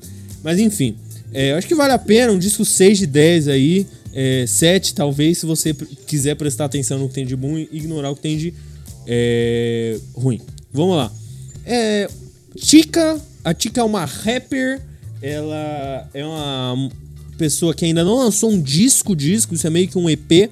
Mas 0.44 0.58
enfim, 0.58 0.94
é, 1.32 1.52
eu 1.52 1.56
acho 1.56 1.66
que 1.66 1.74
vale 1.74 1.94
a 1.94 1.98
pena, 1.98 2.32
um 2.32 2.38
disco 2.38 2.66
6 2.66 2.98
de 2.98 3.06
10 3.06 3.48
aí, 3.48 3.86
é, 4.12 4.44
7 4.46 4.94
talvez, 4.94 5.38
se 5.38 5.46
você 5.46 5.72
quiser 6.06 6.34
prestar 6.36 6.66
atenção 6.66 6.98
no 6.98 7.08
que 7.08 7.14
tem 7.14 7.24
de 7.24 7.34
bom 7.34 7.56
e 7.56 7.66
ignorar 7.72 8.10
o 8.10 8.14
que 8.14 8.20
tem 8.20 8.36
de 8.36 8.52
é, 9.06 9.98
ruim. 10.14 10.40
Vamos 10.72 10.96
lá. 10.96 11.12
É, 11.64 12.08
Tika, 12.58 13.20
a 13.44 13.54
Tika 13.54 13.80
é 13.80 13.84
uma 13.84 14.04
rapper, 14.04 14.80
ela 15.22 16.08
é 16.14 16.24
uma 16.24 16.90
pessoa 17.36 17.74
que 17.74 17.84
ainda 17.84 18.04
não 18.04 18.16
lançou 18.16 18.50
um 18.50 18.60
disco, 18.60 19.16
disco, 19.16 19.54
isso 19.54 19.66
é 19.66 19.70
meio 19.70 19.88
que 19.88 19.98
um 19.98 20.08
EP. 20.08 20.50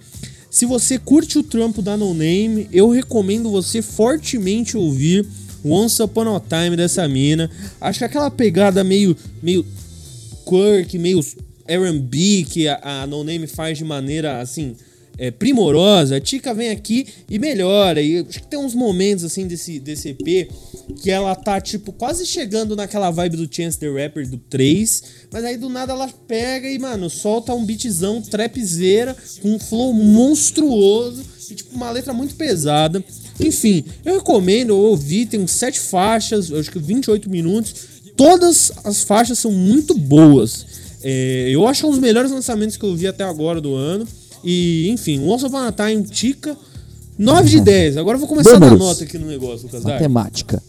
Se 0.50 0.64
você 0.64 0.98
curte 0.98 1.38
o 1.38 1.42
trampo 1.42 1.82
da 1.82 1.96
No 1.96 2.14
Name, 2.14 2.68
eu 2.72 2.90
recomendo 2.90 3.50
você 3.50 3.82
fortemente 3.82 4.76
ouvir 4.76 5.26
Once 5.64 6.02
Upon 6.02 6.34
a 6.34 6.40
Time 6.40 6.76
dessa 6.76 7.06
mina. 7.06 7.50
Acho 7.80 7.98
que 7.98 8.04
aquela 8.04 8.30
pegada 8.30 8.82
meio, 8.82 9.16
meio 9.42 9.64
quirk, 10.46 10.98
meio 10.98 11.20
R&B 11.66 12.46
que 12.48 12.66
a, 12.66 13.02
a 13.02 13.06
No 13.06 13.22
Name 13.22 13.46
faz 13.46 13.76
de 13.76 13.84
maneira 13.84 14.40
assim 14.40 14.74
é, 15.18 15.30
primorosa. 15.30 16.16
A 16.16 16.20
Tika 16.20 16.54
vem 16.54 16.70
aqui 16.70 17.06
e 17.28 17.38
melhora. 17.38 18.00
E 18.00 18.20
acho 18.20 18.40
que 18.40 18.46
tem 18.46 18.58
uns 18.58 18.74
momentos 18.74 19.24
assim 19.24 19.46
desse, 19.46 19.80
desse 19.80 20.10
EP 20.10 20.48
que 21.02 21.10
ela 21.10 21.34
tá 21.34 21.60
tipo 21.60 21.92
quase 21.92 22.24
chegando 22.24 22.76
naquela 22.76 23.10
vibe 23.10 23.36
do 23.36 23.54
Chance 23.54 23.78
the 23.78 23.88
Rapper 23.88 24.28
do 24.28 24.38
3, 24.38 25.02
mas 25.30 25.44
aí 25.44 25.56
do 25.56 25.68
nada 25.68 25.92
ela 25.92 26.08
pega 26.26 26.68
e 26.68 26.78
mano 26.78 27.10
solta 27.10 27.52
um 27.52 27.64
beatzão 27.64 28.22
trapzeira 28.22 29.16
com 29.42 29.54
um 29.54 29.58
flow 29.58 29.92
monstruoso 29.92 31.24
e 31.50 31.54
tipo 31.54 31.74
uma 31.74 31.90
letra 31.90 32.12
muito 32.12 32.34
pesada. 32.34 33.04
Enfim, 33.40 33.84
eu 34.04 34.14
recomendo, 34.16 34.70
eu 34.70 34.78
ouvi, 34.78 35.26
tem 35.26 35.40
uns 35.40 35.52
7 35.52 35.78
faixas, 35.78 36.52
acho 36.52 36.70
que 36.70 36.78
28 36.78 37.30
minutos. 37.30 37.74
Todas 38.16 38.72
as 38.82 39.02
faixas 39.02 39.38
são 39.38 39.52
muito 39.52 39.94
boas. 39.94 40.66
É, 41.02 41.48
eu 41.50 41.66
acho 41.66 41.86
um 41.86 41.90
dos 41.90 42.00
melhores 42.00 42.32
lançamentos 42.32 42.76
que 42.76 42.84
eu 42.84 42.96
vi 42.96 43.06
até 43.06 43.22
agora 43.22 43.60
do 43.60 43.74
ano. 43.74 44.06
E, 44.50 44.88
enfim, 44.88 45.20
Once 45.28 45.44
Upon 45.44 45.58
a 45.58 45.70
Time, 45.72 46.02
Tica, 46.04 46.56
9 47.18 47.50
de 47.50 47.60
10. 47.60 47.98
Agora 47.98 48.14
eu 48.16 48.20
vou 48.20 48.28
começar 48.28 48.50
a 48.50 48.58
dar 48.58 48.60
Números. 48.70 48.78
nota 48.86 49.04
aqui 49.04 49.18
no 49.18 49.26
negócio, 49.26 49.66
Lucas. 49.66 49.82
Matemática. 49.84 50.62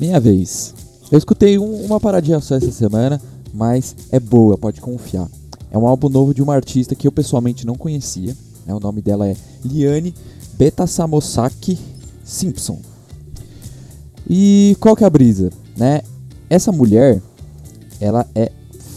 Minha 0.00 0.20
vez. 0.20 0.72
Eu 1.10 1.18
escutei 1.18 1.58
um- 1.58 1.84
uma 1.84 1.98
paradinha 1.98 2.38
só 2.40 2.54
essa 2.54 2.70
semana, 2.70 3.20
mas 3.52 3.96
é 4.12 4.20
boa, 4.20 4.56
pode 4.56 4.80
confiar. 4.80 5.28
É 5.72 5.76
um 5.78 5.86
álbum 5.88 6.08
novo 6.08 6.32
de 6.32 6.40
uma 6.40 6.54
artista 6.54 6.94
que 6.94 7.06
eu 7.08 7.10
pessoalmente 7.12 7.66
não 7.66 7.74
conhecia. 7.74 8.36
né? 8.64 8.72
O 8.72 8.78
nome 8.78 9.02
dela 9.02 9.26
é 9.28 9.34
Liane 9.64 10.14
Betasamosaki 10.56 11.76
Simpson. 12.24 12.78
E 14.30 14.76
qual 14.78 14.94
que 14.94 15.02
é 15.02 15.06
a 15.06 15.10
brisa? 15.10 15.50
Né? 15.76 16.02
Essa 16.48 16.70
mulher, 16.70 17.20
ela 18.00 18.24
é 18.36 18.52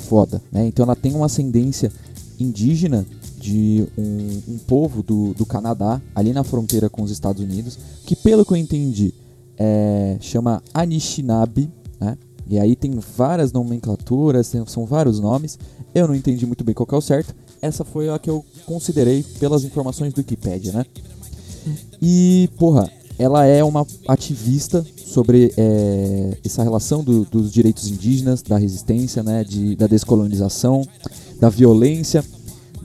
foda, 0.08 0.40
né? 0.52 0.68
Então 0.68 0.84
ela 0.84 0.96
tem 0.96 1.16
uma 1.16 1.26
ascendência 1.26 1.92
indígena 2.40 3.06
de 3.46 3.86
um, 3.98 4.54
um 4.54 4.58
povo 4.58 5.04
do, 5.04 5.34
do 5.36 5.46
Canadá, 5.46 6.02
ali 6.16 6.34
na 6.34 6.44
fronteira 6.44 6.90
com 6.90 7.04
os 7.04 7.12
Estados 7.12 7.44
Unidos, 7.44 7.78
que 8.06 8.16
pelo 8.16 8.44
que 8.44 8.52
eu 8.54 8.58
entendi, 8.58 9.14
é, 9.58 10.18
chama 10.20 10.64
Anishinaabe, 10.74 11.70
né? 12.00 12.18
E 12.48 12.58
aí 12.60 12.76
tem 12.76 12.92
várias 13.18 13.52
nomenclaturas, 13.52 14.50
tem- 14.50 14.66
são 14.68 14.86
vários 14.86 15.20
nomes. 15.20 15.58
Eu 15.94 16.08
não 16.08 16.16
entendi 16.16 16.46
muito 16.46 16.64
bem 16.64 16.74
qual 16.76 16.88
é 16.92 16.96
o 16.96 17.02
certo. 17.02 17.36
Essa 17.62 17.84
foi 17.86 18.10
a 18.10 18.18
que 18.20 18.30
eu 18.30 18.44
considerei 18.66 19.24
pelas 19.40 19.64
informações 19.64 20.14
do 20.14 20.18
Wikipedia, 20.20 20.72
né? 20.72 20.86
E, 22.02 22.50
porra, 22.58 22.90
ela 23.18 23.46
é 23.46 23.64
uma 23.64 23.86
ativista 24.08 24.86
sobre 25.06 25.54
é, 25.58 26.38
essa 26.44 26.62
relação 26.64 27.04
do- 27.04 27.26
dos 27.26 27.52
direitos 27.52 27.90
indígenas, 27.90 28.42
da 28.42 28.58
resistência, 28.58 29.24
né, 29.24 29.44
de, 29.44 29.76
da 29.76 29.88
descolonização, 29.88 30.86
da 31.40 31.50
violência, 31.50 32.24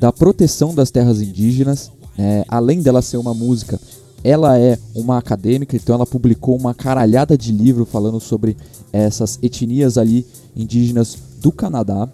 da 0.01 0.11
proteção 0.11 0.75
das 0.75 0.91
terras 0.91 1.21
indígenas. 1.21 1.93
né? 2.17 2.43
além 2.49 2.81
dela 2.81 3.03
ser 3.03 3.19
uma 3.19 3.35
música, 3.35 3.79
ela 4.25 4.59
é 4.59 4.79
uma 4.95 5.19
acadêmica, 5.19 5.77
então 5.77 5.95
ela 5.95 6.07
publicou 6.07 6.57
uma 6.57 6.75
caralhada 6.75 7.37
de 7.37 7.53
livro 7.53 7.85
falando 7.85 8.19
sobre 8.19 8.57
essas 8.93 9.39
etnias 9.43 9.97
ali 9.99 10.27
indígenas 10.57 11.17
do 11.41 11.53
Canadá. 11.53 12.09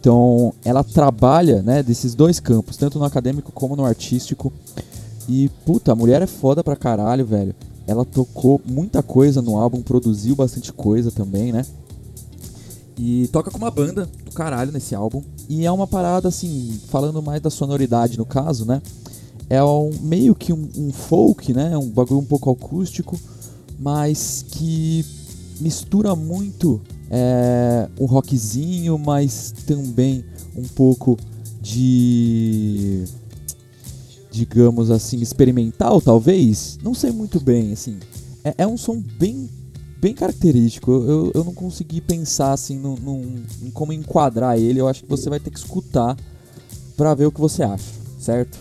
Então, 0.00 0.52
ela 0.64 0.84
trabalha, 0.84 1.62
né, 1.62 1.82
desses 1.82 2.14
dois 2.14 2.38
campos, 2.40 2.76
tanto 2.76 2.98
no 2.98 3.04
acadêmico 3.04 3.52
como 3.52 3.76
no 3.76 3.84
artístico. 3.84 4.52
E, 5.28 5.48
puta, 5.64 5.92
a 5.92 5.94
mulher 5.94 6.22
é 6.22 6.26
foda 6.26 6.62
pra 6.62 6.76
caralho, 6.76 7.26
velho. 7.26 7.54
Ela 7.86 8.04
tocou 8.04 8.60
muita 8.64 9.02
coisa 9.02 9.42
no 9.42 9.56
álbum, 9.56 9.82
produziu 9.82 10.36
bastante 10.36 10.72
coisa 10.72 11.10
também, 11.10 11.52
né? 11.52 11.64
E 12.98 13.28
toca 13.28 13.50
com 13.50 13.58
uma 13.58 13.70
banda 13.70 14.08
do 14.24 14.30
caralho 14.32 14.72
nesse 14.72 14.94
álbum. 14.94 15.22
E 15.48 15.64
é 15.64 15.70
uma 15.70 15.86
parada, 15.86 16.28
assim, 16.28 16.80
falando 16.88 17.22
mais 17.22 17.40
da 17.40 17.50
sonoridade 17.50 18.18
no 18.18 18.26
caso, 18.26 18.64
né? 18.64 18.82
é 19.48 19.62
um, 19.62 19.90
meio 20.00 20.34
que 20.34 20.52
um, 20.52 20.68
um 20.76 20.92
folk, 20.92 21.52
né? 21.52 21.76
Um 21.76 21.88
bagulho 21.88 22.20
um 22.20 22.24
pouco 22.24 22.50
acústico, 22.50 23.18
mas 23.78 24.44
que 24.48 25.04
mistura 25.60 26.14
muito 26.14 26.80
é, 27.10 27.88
rockzinho, 28.00 28.98
mas 28.98 29.52
também 29.66 30.24
um 30.56 30.64
pouco 30.64 31.16
de 31.60 33.04
digamos 34.30 34.90
assim 34.90 35.20
experimental 35.20 35.98
talvez 35.98 36.78
não 36.82 36.92
sei 36.92 37.10
muito 37.10 37.40
bem 37.40 37.72
assim 37.72 37.98
é, 38.44 38.54
é 38.58 38.66
um 38.66 38.76
som 38.76 39.02
bem 39.18 39.48
bem 40.06 40.14
característico 40.14 40.90
eu, 40.90 41.32
eu 41.34 41.44
não 41.44 41.54
consegui 41.54 42.00
pensar 42.00 42.52
assim 42.52 42.78
num, 42.78 42.96
num, 42.96 43.42
em 43.62 43.70
como 43.70 43.92
enquadrar 43.92 44.58
ele 44.58 44.80
eu 44.80 44.88
acho 44.88 45.02
que 45.02 45.08
você 45.08 45.28
vai 45.28 45.40
ter 45.40 45.50
que 45.50 45.58
escutar 45.58 46.16
para 46.96 47.14
ver 47.14 47.26
o 47.26 47.32
que 47.32 47.40
você 47.40 47.62
acha 47.62 47.92
certo 48.18 48.58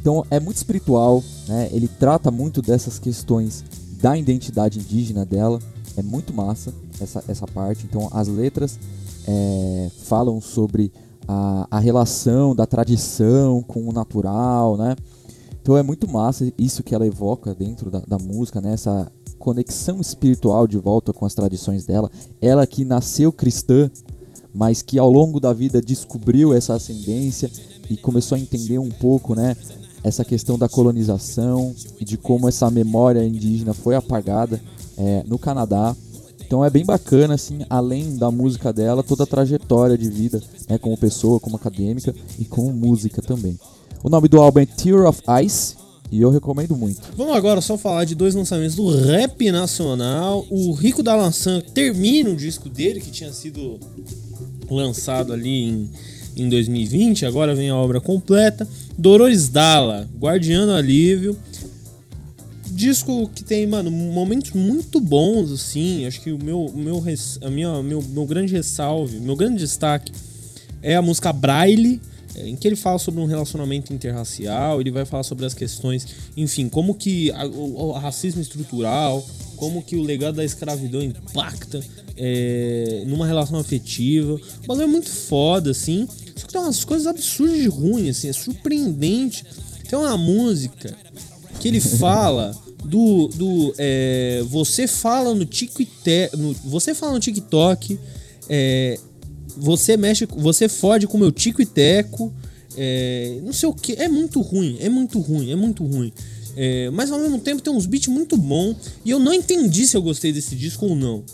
então 0.00 0.24
é 0.30 0.40
muito 0.40 0.56
espiritual 0.56 1.22
né 1.48 1.68
ele 1.72 1.88
trata 1.88 2.30
muito 2.30 2.62
dessas 2.62 2.98
questões 2.98 3.64
da 4.00 4.16
identidade 4.16 4.78
indígena 4.78 5.24
dela 5.24 5.58
é 5.96 6.02
muito 6.02 6.34
massa 6.34 6.72
essa, 7.00 7.24
essa 7.28 7.46
parte. 7.46 7.86
Então 7.88 8.08
as 8.12 8.28
letras 8.28 8.78
é, 9.26 9.90
falam 10.04 10.40
sobre 10.40 10.92
a, 11.26 11.66
a 11.70 11.78
relação 11.78 12.54
da 12.54 12.66
tradição 12.66 13.62
com 13.62 13.88
o 13.88 13.92
natural, 13.92 14.76
né? 14.76 14.96
Então 15.62 15.76
é 15.76 15.82
muito 15.82 16.06
massa 16.06 16.52
isso 16.58 16.82
que 16.82 16.94
ela 16.94 17.06
evoca 17.06 17.54
dentro 17.54 17.90
da, 17.90 18.00
da 18.00 18.18
música, 18.18 18.60
né? 18.60 18.74
Essa 18.74 19.10
conexão 19.44 20.00
espiritual 20.00 20.66
de 20.66 20.78
volta 20.78 21.12
com 21.12 21.26
as 21.26 21.34
tradições 21.34 21.84
dela. 21.84 22.10
Ela 22.40 22.66
que 22.66 22.82
nasceu 22.82 23.30
cristã, 23.30 23.90
mas 24.54 24.80
que 24.80 24.98
ao 24.98 25.10
longo 25.10 25.38
da 25.38 25.52
vida 25.52 25.82
descobriu 25.82 26.54
essa 26.54 26.72
ascendência 26.72 27.50
e 27.90 27.96
começou 27.98 28.36
a 28.36 28.38
entender 28.38 28.78
um 28.78 28.88
pouco, 28.88 29.34
né? 29.34 29.54
Essa 30.02 30.24
questão 30.24 30.58
da 30.58 30.66
colonização 30.66 31.74
e 32.00 32.04
de 32.06 32.16
como 32.16 32.48
essa 32.48 32.70
memória 32.70 33.22
indígena 33.22 33.74
foi 33.74 33.94
apagada 33.94 34.58
é, 34.96 35.22
no 35.26 35.38
Canadá. 35.38 35.94
Então 36.46 36.64
é 36.64 36.70
bem 36.70 36.84
bacana, 36.84 37.34
assim, 37.34 37.66
além 37.68 38.16
da 38.16 38.30
música 38.30 38.72
dela, 38.72 39.02
toda 39.02 39.24
a 39.24 39.26
trajetória 39.26 39.98
de 39.98 40.08
vida, 40.08 40.42
né, 40.68 40.78
como 40.78 40.96
pessoa, 40.96 41.38
como 41.38 41.56
acadêmica 41.56 42.14
e 42.38 42.46
como 42.46 42.72
música 42.72 43.20
também. 43.20 43.58
O 44.02 44.08
nome 44.08 44.28
do 44.28 44.40
álbum 44.40 44.60
é 44.60 44.66
Tear 44.66 45.06
of 45.06 45.22
Ice 45.44 45.83
e 46.10 46.20
eu 46.20 46.30
recomendo 46.30 46.76
muito. 46.76 47.00
Vamos 47.16 47.34
agora 47.36 47.60
só 47.60 47.76
falar 47.76 48.04
de 48.04 48.14
dois 48.14 48.34
lançamentos 48.34 48.76
do 48.76 48.88
rap 48.88 49.50
nacional. 49.50 50.46
O 50.50 50.72
Rico 50.72 51.02
da 51.02 51.14
Lançã 51.16 51.60
termina 51.60 52.30
o 52.30 52.36
disco 52.36 52.68
dele, 52.68 53.00
que 53.00 53.10
tinha 53.10 53.32
sido 53.32 53.78
lançado 54.70 55.32
ali 55.32 55.64
em, 55.64 55.90
em 56.36 56.48
2020, 56.48 57.26
agora 57.26 57.54
vem 57.54 57.70
a 57.70 57.76
obra 57.76 58.00
completa. 58.00 58.68
Dolores 58.96 59.48
Dalla, 59.48 60.08
Guardiano 60.18 60.72
Alívio 60.72 61.36
disco 62.74 63.30
que 63.32 63.44
tem, 63.44 63.66
mano, 63.66 63.90
momentos 63.90 64.50
muito 64.50 65.00
bons, 65.00 65.52
assim. 65.52 66.06
Acho 66.06 66.20
que 66.20 66.32
o 66.32 66.42
meu, 66.42 66.70
meu, 66.74 67.02
a 67.42 67.50
minha, 67.50 67.82
meu, 67.82 68.02
meu 68.02 68.26
grande 68.26 68.52
ressalve, 68.52 69.20
meu 69.20 69.36
grande 69.36 69.58
destaque 69.58 70.12
é 70.82 70.96
a 70.96 71.02
música 71.02 71.32
Braille, 71.32 72.00
em 72.36 72.56
que 72.56 72.66
ele 72.66 72.76
fala 72.76 72.98
sobre 72.98 73.20
um 73.20 73.26
relacionamento 73.26 73.92
interracial, 73.92 74.80
ele 74.80 74.90
vai 74.90 75.04
falar 75.04 75.22
sobre 75.22 75.44
as 75.44 75.54
questões, 75.54 76.06
enfim, 76.36 76.68
como 76.68 76.94
que 76.94 77.30
a, 77.30 77.46
o, 77.46 77.88
o, 77.88 77.92
racismo 77.92 78.40
estrutural, 78.40 79.24
como 79.56 79.82
que 79.82 79.96
o 79.96 80.02
legado 80.02 80.36
da 80.36 80.44
escravidão 80.44 81.02
impacta 81.02 81.80
é, 82.16 83.04
numa 83.06 83.26
relação 83.26 83.58
afetiva. 83.58 84.34
O 84.34 84.66
bagulho 84.66 84.84
é 84.84 84.88
muito 84.88 85.10
foda, 85.10 85.70
assim. 85.70 86.08
Só 86.36 86.46
que 86.46 86.52
tem 86.52 86.60
umas 86.60 86.84
coisas 86.84 87.06
absurdas 87.06 87.58
de 87.58 87.68
ruim, 87.68 88.08
assim, 88.08 88.28
é 88.28 88.32
surpreendente. 88.32 89.44
Tem 89.88 89.98
uma 89.98 90.16
música 90.16 90.96
que 91.60 91.68
ele 91.68 91.80
fala 91.80 92.54
do, 92.84 93.28
do 93.28 93.74
é, 93.78 94.42
você 94.48 94.86
fala 94.86 95.34
no 95.34 95.44
TikTok, 95.44 96.36
no, 96.36 96.52
você 96.64 96.94
fala 96.94 97.14
no 97.14 97.20
TikTok, 97.20 97.98
é, 98.48 98.98
você 99.56 99.96
mexe, 99.96 100.26
você 100.26 100.68
fode 100.68 101.06
com 101.06 101.16
o 101.16 101.20
meu 101.20 101.32
tico 101.32 101.62
e 101.62 101.66
teco, 101.66 102.32
é, 102.76 103.38
não 103.42 103.52
sei 103.52 103.68
o 103.68 103.72
que, 103.72 103.92
é 103.92 104.08
muito 104.08 104.40
ruim, 104.40 104.76
é 104.80 104.88
muito 104.88 105.18
ruim, 105.20 105.50
é 105.50 105.56
muito 105.56 105.84
ruim. 105.84 106.12
É, 106.56 106.88
mas 106.90 107.10
ao 107.10 107.18
mesmo 107.18 107.38
tempo 107.40 107.60
tem 107.60 107.72
uns 107.72 107.84
beats 107.84 108.08
muito 108.08 108.36
bons 108.36 108.76
e 109.04 109.10
eu 109.10 109.18
não 109.18 109.32
entendi 109.32 109.86
se 109.86 109.96
eu 109.96 110.02
gostei 110.02 110.32
desse 110.32 110.54
disco 110.54 110.86
ou 110.86 110.94
não. 110.94 111.24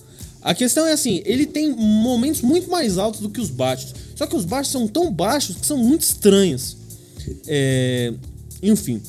A 0.42 0.54
questão 0.54 0.86
é 0.86 0.92
assim, 0.92 1.20
ele 1.26 1.44
tem 1.44 1.70
momentos 1.70 2.40
muito 2.40 2.70
mais 2.70 2.96
altos 2.96 3.20
do 3.20 3.28
que 3.28 3.40
os 3.40 3.50
baixos. 3.50 3.94
Só 4.16 4.26
que 4.26 4.34
os 4.34 4.46
baixos 4.46 4.72
são 4.72 4.88
tão 4.88 5.12
baixos 5.12 5.56
que 5.56 5.66
são 5.66 5.76
muito 5.76 6.02
estranhos. 6.02 6.76
É, 7.46 8.14
enfim, 8.62 9.02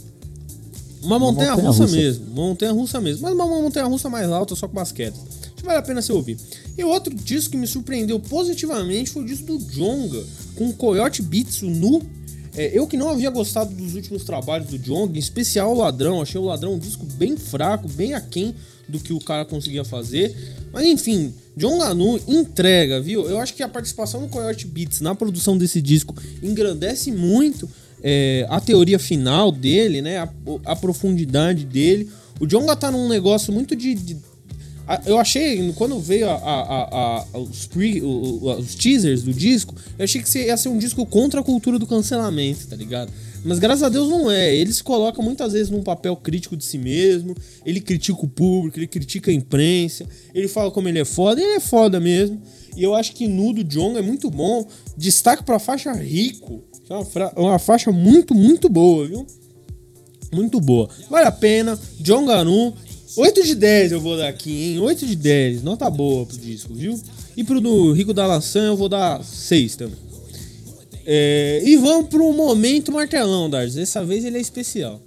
uma 1.02 1.18
montanha, 1.18 1.52
montanha 1.52 1.70
russa, 1.70 1.84
russa, 1.84 1.96
mesmo. 1.96 2.26
Uma 2.26 2.48
montanha 2.48 2.72
russa 2.72 3.02
mesmo. 3.02 3.22
Mas 3.24 3.34
uma 3.34 3.46
montanha 3.48 3.86
russa 3.86 4.10
mais 4.10 4.30
alta, 4.30 4.56
só 4.56 4.68
com 4.68 4.76
basquete. 4.76 5.16
Que 5.62 5.68
vale 5.68 5.78
a 5.78 5.84
pena 5.84 6.02
você 6.02 6.12
ouvir. 6.12 6.38
E 6.76 6.84
outro 6.84 7.14
disco 7.14 7.52
que 7.52 7.58
me 7.58 7.68
surpreendeu 7.68 8.20
positivamente 8.20 9.12
foi 9.12 9.22
o 9.22 9.26
disco 9.26 9.46
do 9.46 9.60
Jonga, 9.72 10.24
com 10.56 10.74
Coyote 10.74 11.22
Beats, 11.22 11.62
o 11.62 11.70
Nu. 11.70 12.02
É, 12.58 12.78
eu 12.78 12.88
que 12.88 12.98
não 12.98 13.10
havia 13.10 13.30
gostado 13.30 13.74
dos 13.74 13.94
últimos 13.94 14.24
trabalhos 14.24 14.68
do 14.68 14.78
Jonga, 14.80 15.16
em 15.16 15.20
especial 15.20 15.72
o 15.72 15.78
Ladrão. 15.78 16.20
Achei 16.20 16.42
o 16.42 16.46
Ladrão 16.46 16.74
um 16.74 16.80
disco 16.80 17.06
bem 17.06 17.38
fraco, 17.38 17.88
bem 17.88 18.16
aquém 18.16 18.56
do 18.90 19.00
que 19.00 19.14
o 19.14 19.20
cara 19.20 19.46
conseguia 19.46 19.86
fazer. 19.86 20.36
Mas 20.74 20.86
enfim, 20.86 21.32
John 21.56 21.78
Lanu 21.78 22.20
entrega, 22.28 23.00
viu? 23.00 23.30
Eu 23.30 23.40
acho 23.40 23.54
que 23.54 23.62
a 23.62 23.70
participação 23.70 24.22
do 24.22 24.30
Coyote 24.30 24.66
Beats 24.66 25.00
na 25.00 25.14
produção 25.14 25.56
desse 25.56 25.80
disco 25.80 26.16
engrandece 26.42 27.12
muito 27.12 27.70
é, 28.04 28.48
a 28.50 28.60
teoria 28.60 28.98
final 28.98 29.52
dele, 29.52 30.02
né? 30.02 30.18
A, 30.18 30.30
a, 30.66 30.76
profundidade 30.76 31.66
dele. 31.66 32.10
O 32.40 32.48
Jonga 32.48 32.76
tá 32.76 32.90
num 32.90 33.08
negócio 33.08 33.54
muito 33.54 33.76
de. 33.76 33.94
de 33.94 34.31
eu 35.06 35.18
achei, 35.20 35.72
quando 35.74 36.00
veio 36.00 36.30
a, 36.30 37.26
os, 37.34 37.68
pre, 37.68 38.02
os 38.02 38.76
teasers 38.76 39.24
do 39.24 39.34
disco, 39.34 39.76
eu 39.98 40.04
achei 40.04 40.22
que 40.22 40.40
ia 40.40 40.58
ser 40.58 40.70
um 40.70 40.78
disco 40.78 41.06
contra 41.06 41.40
a 41.40 41.44
cultura 41.44 41.78
do 41.78 41.86
cancelamento, 41.86 42.68
tá 42.68 42.76
ligado? 42.76 43.12
Mas 43.44 43.60
graças 43.60 43.84
a 43.84 43.90
Deus 43.90 44.10
não 44.10 44.30
é. 44.30 44.56
Ele 44.56 44.72
se 44.72 44.84
coloca 44.84 45.22
muitas 45.22 45.54
vezes 45.54 45.70
num 45.70 45.82
papel 45.82 46.16
crítico 46.16 46.56
de 46.56 46.64
si 46.64 46.78
mesmo. 46.78 47.36
Ele 47.66 47.80
critica 47.80 48.20
o 48.24 48.28
público, 48.28 48.78
ele 48.78 48.88
critica 48.88 49.32
a 49.32 49.34
imprensa. 49.34 50.06
Ele 50.34 50.48
fala 50.48 50.70
como 50.70 50.88
ele 50.88 51.00
é 51.00 51.06
foda. 51.06 51.42
E 51.42 51.44
ele 51.44 51.54
é 51.54 51.60
foda 51.60 52.00
mesmo. 52.00 52.42
E 52.76 52.84
eu 52.84 52.94
acho 52.94 53.14
que 53.14 53.28
nu 53.28 53.52
do 53.54 53.64
John 53.64 53.98
é 53.98 54.02
muito 54.02 54.30
bom. 54.30 54.68
Destaque 54.96 55.44
pra 55.44 55.60
faixa 55.60 55.92
Rico. 55.92 56.64
É 56.90 56.94
uma, 56.94 57.32
uma 57.36 57.60
faixa 57.60 57.92
muito, 57.92 58.36
muito 58.36 58.70
boa, 58.70 59.08
viu? 59.08 59.26
Muito 60.32 60.62
boa. 60.62 60.88
Vale 61.10 61.28
a 61.28 61.32
pena. 61.32 61.80
John 62.00 62.26
Ganu. 62.26 62.74
8 63.18 63.44
de 63.44 63.56
10 63.56 63.92
eu 63.92 64.00
vou 64.00 64.18
dar 64.18 64.30
aqui, 64.30 64.74
hein? 64.74 64.80
8 64.80 65.06
de 65.06 65.16
10. 65.16 65.64
Nota 65.64 65.90
boa 65.90 66.26
pro 66.26 66.38
disco, 66.38 66.74
viu? 66.74 67.00
E 67.36 67.44
pro 67.44 67.60
do 67.60 67.92
Rico 67.92 68.14
da 68.14 68.26
Laçã 68.26 68.68
eu 68.68 68.78
vou 68.78 68.88
dar 68.88 69.24
6 69.24 69.76
também. 69.76 69.98
É... 71.06 71.62
E 71.66 71.76
vamos 71.78 72.08
pro 72.10 72.32
momento 72.32 72.92
martelão, 72.92 73.50
Dars. 73.50 73.74
Dessa 73.74 74.04
vez 74.04 74.24
ele 74.24 74.38
é 74.38 74.42
especial. 74.42 75.02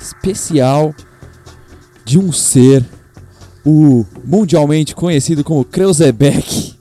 Especial 0.00 0.94
de 2.04 2.18
um 2.18 2.32
ser 2.32 2.84
o 3.64 4.04
mundialmente 4.24 4.94
conhecido 4.94 5.42
como 5.42 5.64
Kreuzebeck, 5.64 6.74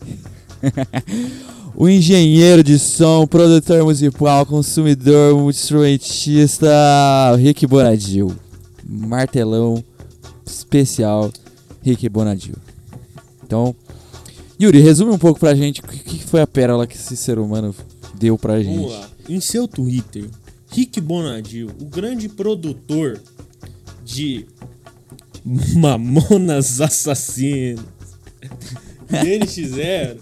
o 1.78 1.90
engenheiro 1.90 2.64
de 2.64 2.80
som, 2.80 3.28
produtor 3.28 3.84
musical, 3.84 4.46
consumidor, 4.46 5.50
instrumentista 5.50 6.70
Rick 7.38 7.68
Bonadil. 7.68 8.34
Martelão 8.88 9.84
especial 10.46 11.32
Rick 11.82 12.08
Bonadil. 12.08 12.56
Então, 13.44 13.76
Yuri, 14.62 14.80
resume 14.80 15.12
um 15.12 15.18
pouco 15.18 15.40
pra 15.40 15.54
gente 15.54 15.82
o 15.82 15.84
que 15.84 16.24
foi 16.24 16.42
a 16.42 16.48
pérola 16.48 16.88
que 16.88 16.96
esse 16.96 17.18
ser 17.18 17.38
humano 17.38 17.76
deu 18.18 18.38
pra 18.38 18.62
gente. 18.62 18.76
Vamos 18.76 18.92
lá. 18.92 19.10
Em 19.28 19.42
seu 19.42 19.68
Twitter, 19.68 20.26
Rick 20.70 21.02
Bonadil, 21.02 21.70
o 21.80 21.86
grande 21.86 22.30
produtor 22.30 23.20
de 24.04 24.46
Mamonas 25.44 26.80
Assassinas. 26.80 27.84
DNX0 29.12 30.18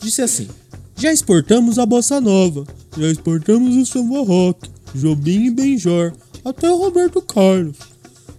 disse 0.00 0.22
assim: 0.22 0.48
Já 0.98 1.12
exportamos 1.12 1.78
a 1.78 1.84
bossa 1.84 2.18
nova, 2.22 2.66
já 2.98 3.06
exportamos 3.08 3.76
o 3.76 3.84
samba 3.84 4.22
rock, 4.22 4.70
Jobim 4.94 5.44
e 5.44 5.50
Benjor, 5.50 6.14
até 6.42 6.70
o 6.70 6.78
Roberto 6.78 7.20
Carlos. 7.20 7.76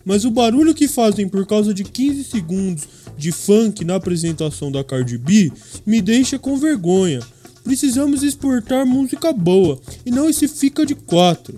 Mas 0.03 0.25
o 0.25 0.31
barulho 0.31 0.73
que 0.73 0.87
fazem 0.87 1.29
por 1.29 1.45
causa 1.45 1.71
de 1.71 1.83
15 1.83 2.23
segundos 2.23 2.87
de 3.15 3.31
funk 3.31 3.85
na 3.85 3.95
apresentação 3.95 4.71
da 4.71 4.83
Cardi 4.83 5.19
B 5.19 5.51
me 5.85 6.01
deixa 6.01 6.39
com 6.39 6.57
vergonha. 6.57 7.19
Precisamos 7.63 8.23
exportar 8.23 8.87
música 8.87 9.31
boa 9.31 9.79
e 10.03 10.09
não 10.09 10.27
esse 10.27 10.47
fica 10.47 10.83
de 10.83 10.95
quatro. 10.95 11.57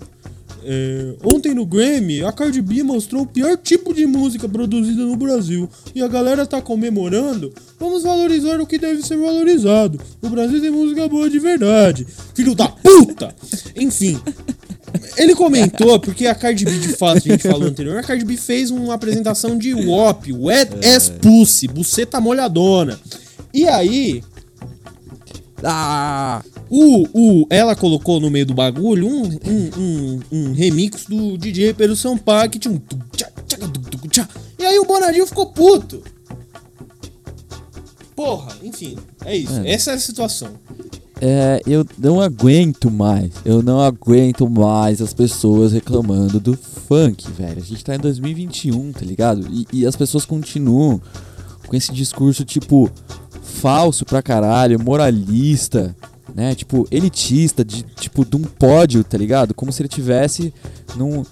É, 0.64 1.14
ontem 1.24 1.54
no 1.54 1.64
Grammy, 1.64 2.22
a 2.22 2.32
Cardi 2.32 2.60
B 2.60 2.82
mostrou 2.82 3.22
o 3.22 3.26
pior 3.26 3.56
tipo 3.56 3.94
de 3.94 4.06
música 4.06 4.48
produzida 4.48 5.02
no 5.02 5.16
Brasil. 5.16 5.68
E 5.94 6.02
a 6.02 6.08
galera 6.08 6.46
tá 6.46 6.60
comemorando. 6.60 7.52
Vamos 7.78 8.02
valorizar 8.02 8.60
o 8.60 8.66
que 8.66 8.78
deve 8.78 9.02
ser 9.02 9.16
valorizado. 9.16 10.00
O 10.20 10.28
Brasil 10.28 10.60
tem 10.60 10.70
música 10.70 11.08
boa 11.08 11.28
de 11.28 11.38
verdade. 11.38 12.06
Filho 12.34 12.54
da 12.54 12.68
puta! 12.68 13.34
Enfim. 13.76 14.20
Ele 15.16 15.34
comentou, 15.34 16.00
porque 16.00 16.26
a 16.26 16.34
Cardi 16.34 16.64
B, 16.64 16.72
de 16.78 16.88
fato, 16.88 17.18
a 17.18 17.20
gente 17.20 17.46
falou 17.48 17.68
anterior, 17.68 17.96
a 17.98 18.02
Cardi 18.02 18.24
B 18.24 18.36
fez 18.36 18.70
uma 18.70 18.94
apresentação 18.94 19.56
de 19.56 19.72
WOP, 19.72 20.32
Wet 20.32 20.72
Ass 20.84 21.08
Pussy, 21.08 21.68
buceta 21.68 22.20
molhadona. 22.20 22.98
E 23.54 23.66
aí, 23.68 24.22
Ah! 25.62 26.42
O, 26.70 27.06
o, 27.12 27.46
ela 27.50 27.74
colocou 27.74 28.20
no 28.20 28.30
meio 28.30 28.46
do 28.46 28.54
bagulho 28.54 29.08
um, 29.08 29.24
um, 29.24 29.70
um, 29.76 30.20
um 30.30 30.52
remix 30.52 31.04
do 31.06 31.36
DJ 31.36 31.74
Pedro 31.74 31.96
Sampaio 31.96 32.48
que 32.48 32.60
tinha 32.60 32.72
um. 32.72 32.80
E 34.56 34.64
aí 34.64 34.78
o 34.78 34.84
Bonadinho 34.84 35.26
ficou 35.26 35.46
puto. 35.46 36.00
Porra, 38.14 38.52
enfim, 38.62 38.96
é 39.24 39.36
isso. 39.36 39.52
Mano. 39.52 39.66
Essa 39.66 39.90
é 39.90 39.94
a 39.94 39.98
situação. 39.98 40.50
É, 41.20 41.60
eu 41.66 41.84
não 41.98 42.20
aguento 42.20 42.88
mais. 42.88 43.32
Eu 43.44 43.62
não 43.62 43.80
aguento 43.80 44.48
mais 44.48 45.02
as 45.02 45.12
pessoas 45.12 45.72
reclamando 45.72 46.38
do 46.38 46.56
funk, 46.56 47.30
velho. 47.32 47.60
A 47.60 47.64
gente 47.64 47.84
tá 47.84 47.96
em 47.96 47.98
2021, 47.98 48.92
tá 48.92 49.04
ligado? 49.04 49.46
E, 49.50 49.66
e 49.72 49.86
as 49.86 49.96
pessoas 49.96 50.24
continuam 50.24 51.00
com 51.66 51.76
esse 51.76 51.92
discurso, 51.92 52.44
tipo, 52.44 52.88
falso 53.42 54.04
pra 54.04 54.22
caralho, 54.22 54.82
moralista, 54.82 55.94
né? 56.40 56.54
Tipo, 56.54 56.88
elitista, 56.90 57.62
de, 57.62 57.82
tipo, 57.82 58.24
de 58.24 58.34
um 58.34 58.40
pódio, 58.42 59.04
tá 59.04 59.18
ligado? 59.18 59.52
Como 59.52 59.70
se 59.70 59.82
ele 59.82 59.88
tivesse 59.90 60.54
num, 60.96 61.22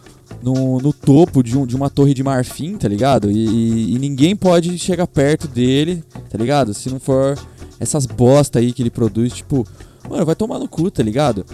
no, 0.43 0.79
no 0.81 0.93
topo 0.93 1.43
de, 1.43 1.57
um, 1.57 1.65
de 1.67 1.75
uma 1.75 1.89
torre 1.89 2.13
de 2.13 2.23
marfim, 2.23 2.77
tá 2.77 2.87
ligado? 2.87 3.31
E, 3.31 3.47
e- 3.47 3.95
e 3.95 3.99
ninguém 3.99 4.37
pode 4.37 4.79
chegar 4.79 5.07
perto 5.07 5.49
dele, 5.49 6.05
tá 6.29 6.37
ligado? 6.37 6.75
Se 6.75 6.91
não 6.91 7.01
for 7.01 7.39
essas 7.81 8.05
bosta 8.05 8.59
aí 8.59 8.71
que 8.71 8.83
ele 8.83 8.91
produz, 8.91 9.33
tipo, 9.33 9.67
mano, 10.11 10.27
vai 10.27 10.37
tomar 10.37 10.59
no 10.59 10.69
cu, 10.69 10.91
tá 10.91 11.03
ligado? 11.03 11.47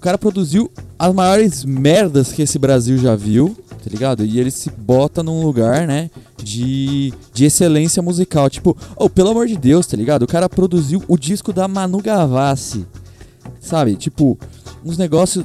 O 0.00 0.02
cara 0.02 0.16
produziu 0.16 0.70
as 0.98 1.14
maiores 1.14 1.62
merdas 1.62 2.32
que 2.32 2.40
esse 2.40 2.58
Brasil 2.58 2.96
já 2.96 3.14
viu, 3.14 3.54
tá 3.68 3.90
ligado? 3.90 4.24
E 4.24 4.40
ele 4.40 4.50
se 4.50 4.70
bota 4.70 5.22
num 5.22 5.42
lugar, 5.44 5.86
né, 5.86 6.08
de, 6.42 7.12
de 7.34 7.44
excelência 7.44 8.02
musical. 8.02 8.48
Tipo, 8.48 8.74
oh, 8.96 9.10
pelo 9.10 9.28
amor 9.28 9.46
de 9.46 9.58
Deus, 9.58 9.86
tá 9.86 9.98
ligado? 9.98 10.22
O 10.22 10.26
cara 10.26 10.48
produziu 10.48 11.02
o 11.06 11.18
disco 11.18 11.52
da 11.52 11.68
Manu 11.68 11.98
Gavassi, 12.00 12.86
sabe? 13.60 13.94
Tipo, 13.94 14.38
uns 14.82 14.96
negócios 14.96 15.44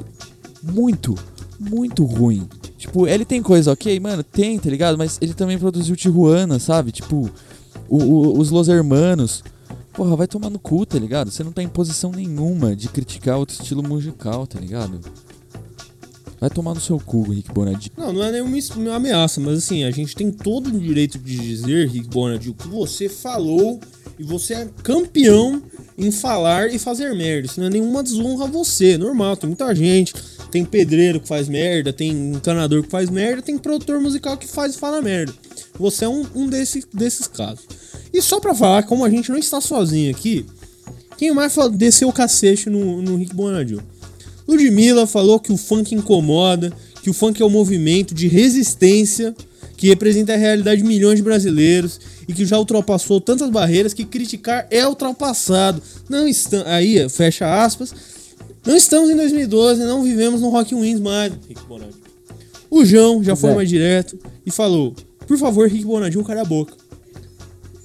muito, 0.62 1.14
muito 1.60 2.02
ruim. 2.06 2.48
Tipo, 2.78 3.06
ele 3.06 3.26
tem 3.26 3.42
coisa 3.42 3.72
ok, 3.72 4.00
mano, 4.00 4.22
tem, 4.22 4.58
tá 4.58 4.70
ligado? 4.70 4.96
Mas 4.96 5.18
ele 5.20 5.34
também 5.34 5.58
produziu 5.58 5.94
Tijuana, 5.94 6.58
sabe? 6.58 6.92
Tipo, 6.92 7.28
o- 7.90 8.02
o- 8.02 8.38
os 8.38 8.50
Los 8.50 8.68
Hermanos. 8.68 9.44
Porra, 9.96 10.14
vai 10.14 10.26
tomar 10.26 10.50
no 10.50 10.58
cu, 10.58 10.84
tá 10.84 10.98
ligado? 10.98 11.30
Você 11.30 11.42
não 11.42 11.52
tá 11.52 11.62
em 11.62 11.68
posição 11.68 12.12
nenhuma 12.12 12.76
de 12.76 12.86
criticar 12.86 13.38
outro 13.38 13.56
estilo 13.58 13.82
musical, 13.82 14.46
tá 14.46 14.60
ligado? 14.60 15.00
Vai 16.38 16.50
tomar 16.50 16.74
no 16.74 16.80
seu 16.82 17.00
cu, 17.00 17.22
Rick 17.30 17.50
Bonadinho. 17.50 17.92
Não, 17.96 18.12
não 18.12 18.22
é 18.22 18.30
nenhuma 18.30 18.58
ameaça, 18.94 19.40
mas 19.40 19.56
assim, 19.56 19.84
a 19.84 19.90
gente 19.90 20.14
tem 20.14 20.30
todo 20.30 20.66
o 20.66 20.78
direito 20.78 21.18
de 21.18 21.38
dizer, 21.38 21.88
Rick 21.88 22.08
Bonadil, 22.08 22.52
que 22.52 22.68
você 22.68 23.08
falou 23.08 23.80
e 24.18 24.22
você 24.22 24.52
é 24.52 24.68
campeão 24.82 25.62
em 25.96 26.10
falar 26.10 26.70
e 26.74 26.78
fazer 26.78 27.14
merda. 27.14 27.46
Isso 27.46 27.58
não 27.58 27.68
é 27.68 27.70
nenhuma 27.70 28.02
desonra 28.02 28.44
a 28.44 28.48
você, 28.48 28.98
normal, 28.98 29.34
tem 29.34 29.48
muita 29.48 29.74
gente. 29.74 30.12
Tem 30.50 30.62
pedreiro 30.62 31.20
que 31.20 31.26
faz 31.26 31.48
merda, 31.48 31.90
tem 31.90 32.10
encanador 32.10 32.82
que 32.82 32.90
faz 32.90 33.08
merda, 33.08 33.40
tem 33.40 33.56
produtor 33.56 33.98
musical 33.98 34.36
que 34.36 34.46
faz 34.46 34.74
e 34.74 34.78
fala 34.78 35.00
merda. 35.00 35.32
Você 35.78 36.04
é 36.04 36.08
um, 36.08 36.24
um 36.34 36.46
desse, 36.46 36.84
desses 36.92 37.26
casos. 37.26 37.64
E 38.12 38.22
só 38.22 38.40
pra 38.40 38.54
falar, 38.54 38.84
como 38.84 39.04
a 39.04 39.10
gente 39.10 39.30
não 39.30 39.38
está 39.38 39.60
sozinho 39.60 40.10
aqui, 40.10 40.46
quem 41.16 41.32
mais 41.32 41.54
fa- 41.54 41.68
desceu 41.68 42.08
o 42.08 42.12
cacete 42.12 42.68
no, 42.70 43.02
no 43.02 43.16
Rick 43.16 43.34
Bonadil? 43.34 43.80
Ludmilla 44.46 45.06
falou 45.06 45.40
que 45.40 45.52
o 45.52 45.56
funk 45.56 45.94
incomoda, 45.94 46.72
que 47.02 47.10
o 47.10 47.14
funk 47.14 47.40
é 47.42 47.44
um 47.44 47.50
movimento 47.50 48.14
de 48.14 48.28
resistência 48.28 49.34
que 49.76 49.88
representa 49.88 50.32
a 50.32 50.36
realidade 50.36 50.82
de 50.82 50.86
milhões 50.88 51.16
de 51.16 51.22
brasileiros 51.22 52.00
e 52.26 52.32
que 52.32 52.46
já 52.46 52.58
ultrapassou 52.58 53.20
tantas 53.20 53.50
barreiras 53.50 53.92
que 53.92 54.04
criticar 54.04 54.66
é 54.70 54.86
ultrapassado. 54.86 55.82
Não 56.08 56.26
estão 56.26 56.62
aí, 56.66 57.06
fecha 57.08 57.62
aspas. 57.62 57.92
Não 58.64 58.74
estamos 58.76 59.10
em 59.10 59.16
2012, 59.16 59.84
não 59.84 60.02
vivemos 60.02 60.40
no 60.40 60.48
Rock 60.48 60.74
in 60.74 60.80
Wins 60.80 61.00
mais. 61.00 61.32
Rick 61.48 61.62
Bonadil. 61.68 61.94
O 62.70 62.84
João 62.84 63.22
já 63.22 63.36
foi 63.36 63.50
é. 63.50 63.54
mais 63.54 63.68
direto 63.68 64.18
e 64.44 64.50
falou: 64.50 64.94
"Por 65.26 65.38
favor, 65.38 65.68
Rick 65.68 65.84
Bonadil, 65.84 66.24
cara 66.24 66.40
a 66.42 66.44
boca". 66.44 66.74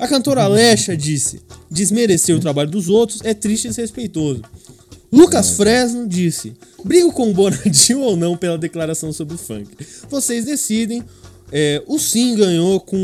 A 0.01 0.07
cantora 0.07 0.45
Alexa 0.45 0.97
disse: 0.97 1.41
desmerecer 1.69 2.35
o 2.35 2.39
trabalho 2.39 2.71
dos 2.71 2.89
outros 2.89 3.21
é 3.23 3.35
triste 3.35 3.65
e 3.65 3.67
desrespeitoso. 3.67 4.41
Lucas 5.11 5.51
Fresno 5.51 6.07
disse: 6.07 6.53
brigo 6.83 7.11
com 7.13 7.29
o 7.29 7.33
Bonadinho 7.35 7.99
ou 7.99 8.17
não 8.17 8.35
pela 8.35 8.57
declaração 8.57 9.13
sobre 9.13 9.35
o 9.35 9.37
funk. 9.37 9.69
Vocês 10.09 10.45
decidem. 10.45 11.03
É, 11.53 11.83
o 11.85 11.99
Sim 11.99 12.33
ganhou 12.35 12.79
com 12.79 12.97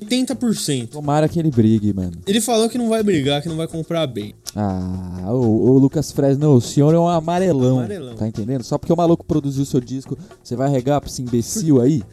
80%. 0.00 0.90
Tomara 0.90 1.28
que 1.28 1.40
ele 1.40 1.50
brigue, 1.50 1.92
mano. 1.92 2.12
Ele 2.24 2.40
falou 2.40 2.68
que 2.68 2.78
não 2.78 2.88
vai 2.88 3.02
brigar, 3.02 3.42
que 3.42 3.48
não 3.48 3.56
vai 3.56 3.66
comprar 3.66 4.06
bem. 4.06 4.32
Ah, 4.54 5.26
o, 5.32 5.76
Lucas 5.76 6.12
Fresno, 6.12 6.54
o 6.54 6.60
senhor 6.60 6.94
é 6.94 6.98
um 6.98 7.08
amarelão, 7.08 7.78
Amarelão. 7.80 8.14
Tá 8.14 8.28
entendendo? 8.28 8.62
Só 8.62 8.78
porque 8.78 8.92
o 8.92 8.96
maluco 8.96 9.24
produziu 9.24 9.64
seu 9.64 9.80
disco, 9.80 10.16
você 10.40 10.54
vai 10.54 10.70
regar 10.70 11.00
pra 11.00 11.10
esse 11.10 11.20
imbecil 11.20 11.80
aí? 11.80 12.04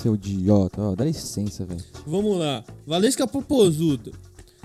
Seu 0.00 0.14
idiota, 0.14 0.94
dá 0.94 1.04
licença, 1.04 1.66
velho. 1.66 1.82
Vamos 2.06 2.38
lá. 2.38 2.64
Valesca 2.86 3.26
Popozuda. 3.26 4.12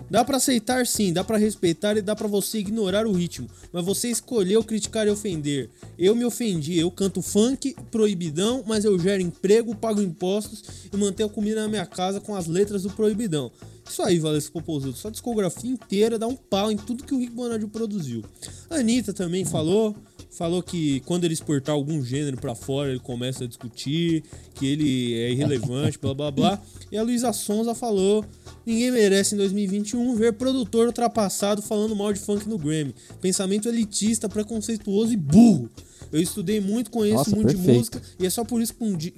Dá 0.07 0.23
pra 0.23 0.37
aceitar 0.37 0.85
sim, 0.85 1.11
dá 1.11 1.23
pra 1.23 1.37
respeitar 1.37 1.97
e 1.97 2.03
dá 2.03 2.15
pra 2.15 2.27
você 2.27 2.59
ignorar 2.59 3.07
o 3.07 3.11
ritmo, 3.11 3.49
mas 3.71 3.83
você 3.83 4.09
escolheu 4.09 4.63
criticar 4.63 5.07
e 5.07 5.09
ofender. 5.09 5.71
Eu 5.97 6.15
me 6.15 6.23
ofendi, 6.23 6.77
eu 6.77 6.91
canto 6.91 7.19
funk, 7.19 7.75
proibidão, 7.89 8.63
mas 8.67 8.85
eu 8.85 8.99
gero 8.99 9.23
emprego, 9.23 9.75
pago 9.75 10.03
impostos 10.03 10.63
e 10.93 10.97
mantenho 10.97 11.29
comida 11.29 11.61
na 11.61 11.67
minha 11.67 11.85
casa 11.85 12.19
com 12.19 12.35
as 12.35 12.45
letras 12.45 12.83
do 12.83 12.91
proibidão. 12.91 13.51
Isso 13.89 14.03
aí, 14.03 14.19
Valesca 14.19 14.53
Popozuda, 14.53 14.95
sua 14.95 15.09
discografia 15.09 15.71
inteira 15.71 16.19
dá 16.19 16.27
um 16.27 16.35
pau 16.35 16.71
em 16.71 16.77
tudo 16.77 17.03
que 17.03 17.13
o 17.15 17.17
Rick 17.17 17.33
Bonadio 17.33 17.69
produziu. 17.69 18.23
A 18.69 18.75
Anitta 18.75 19.13
também 19.13 19.43
falou, 19.45 19.95
falou 20.33 20.63
que 20.63 20.99
quando 21.01 21.25
ele 21.25 21.33
exportar 21.33 21.75
algum 21.75 22.03
gênero 22.03 22.37
pra 22.37 22.55
fora, 22.55 22.89
ele 22.89 22.99
começa 22.99 23.43
a 23.43 23.47
discutir, 23.47 24.23
que 24.55 24.65
ele 24.65 25.13
é 25.13 25.31
irrelevante, 25.31 25.99
blá 25.99 26.13
blá 26.13 26.31
blá. 26.31 26.61
E 26.91 26.97
a 26.97 27.03
Luísa 27.03 27.31
Sonza 27.31 27.73
falou: 27.75 28.25
ninguém 28.65 28.91
merece 28.91 29.35
em 29.35 29.37
2021 29.37 30.15
ver 30.15 30.33
produtor 30.33 30.87
ultrapassado 30.87 31.61
falando 31.61 31.95
mal 31.95 32.11
de 32.11 32.19
funk 32.19 32.47
no 32.47 32.57
Grammy. 32.57 32.93
Pensamento 33.21 33.69
elitista, 33.69 34.27
preconceituoso 34.27 35.13
e 35.13 35.17
burro. 35.17 35.69
Eu 36.11 36.21
estudei 36.21 36.59
muito, 36.59 36.91
conheço 36.91 37.17
Nossa, 37.17 37.35
muito 37.35 37.49
de 37.49 37.55
perfeito. 37.55 37.77
música 37.77 38.01
e 38.19 38.25
é 38.25 38.29
só 38.29 38.43
por 38.43 38.61
isso 38.61 38.75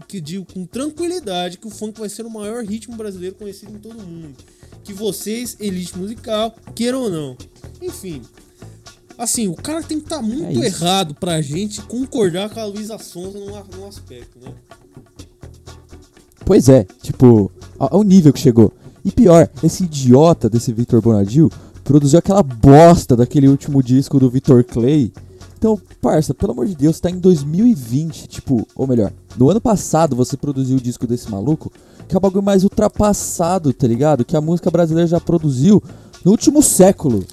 que 0.08 0.21
digo 0.21 0.45
com 0.45 0.65
tranquilidade 0.65 1.58
que 1.58 1.67
o 1.67 1.69
funk 1.69 1.99
vai 1.99 2.08
ser 2.08 2.25
o 2.25 2.30
maior 2.30 2.63
ritmo 2.63 2.95
brasileiro 2.95 3.36
conhecido 3.36 3.73
em 3.73 3.80
todo 3.80 4.01
mundo. 4.01 4.36
Que 4.82 4.93
vocês, 4.93 5.58
elite 5.60 5.97
musical, 5.97 6.56
queiram 6.73 7.01
ou 7.01 7.10
não. 7.10 7.38
Enfim, 7.82 8.21
Assim, 9.17 9.47
o 9.47 9.56
cara 9.56 9.82
tem 9.82 9.97
que 9.99 10.06
estar 10.06 10.21
muito 10.21 10.43
É 10.45 10.54
isso. 10.54 10.63
errado 10.84 11.15
pra 11.15 11.41
gente 11.41 11.82
concordar 11.84 12.49
com 12.49 12.60
a 12.60 12.65
Luísa 12.65 12.97
Sonza 12.97 13.39
num, 13.39 13.51
num 13.78 13.88
aspecto, 13.88 14.38
né? 14.39 14.51
Pois 16.45 16.69
é, 16.69 16.86
tipo, 17.01 17.51
ao 17.80 18.04
nível 18.04 18.32
que 18.32 18.39
chegou. 18.39 18.71
E 19.04 19.12
pior, 19.12 19.49
esse 19.63 19.84
idiota 19.84 20.49
desse 20.49 20.71
Victor 20.73 21.01
Bonadil 21.01 21.49
produziu 21.84 22.19
aquela 22.19 22.43
bosta 22.43 23.15
daquele 23.15 23.47
último 23.47 23.82
disco 23.82 24.19
do 24.19 24.30
Victor 24.30 24.63
Clay. 24.63 25.12
Então, 25.58 25.80
parça, 26.01 26.34
pelo 26.34 26.51
amor 26.51 26.67
de 26.67 26.75
Deus, 26.75 26.99
tá 26.99 27.10
em 27.10 27.17
2020, 27.17 28.28
tipo, 28.28 28.67
ou 28.75 28.86
melhor, 28.86 29.12
no 29.38 29.49
ano 29.49 29.62
passado 29.62 30.15
você 30.15 30.36
produziu 30.38 30.78
o 30.78 30.82
disco 30.82 31.08
desse 31.08 31.30
maluco, 31.32 31.71
que 32.08 32.15
é 32.15 32.17
o 32.17 32.21
bagulho 32.21 32.43
mais 32.43 32.63
ultrapassado, 32.63 33.73
tá 33.73 33.88
ligado? 33.88 34.25
Que 34.25 34.36
a 34.38 34.41
música 34.41 34.69
brasileira 34.69 35.08
já 35.08 35.19
produziu 35.19 35.82
no 36.23 36.32
último 36.32 36.62
século. 36.62 37.23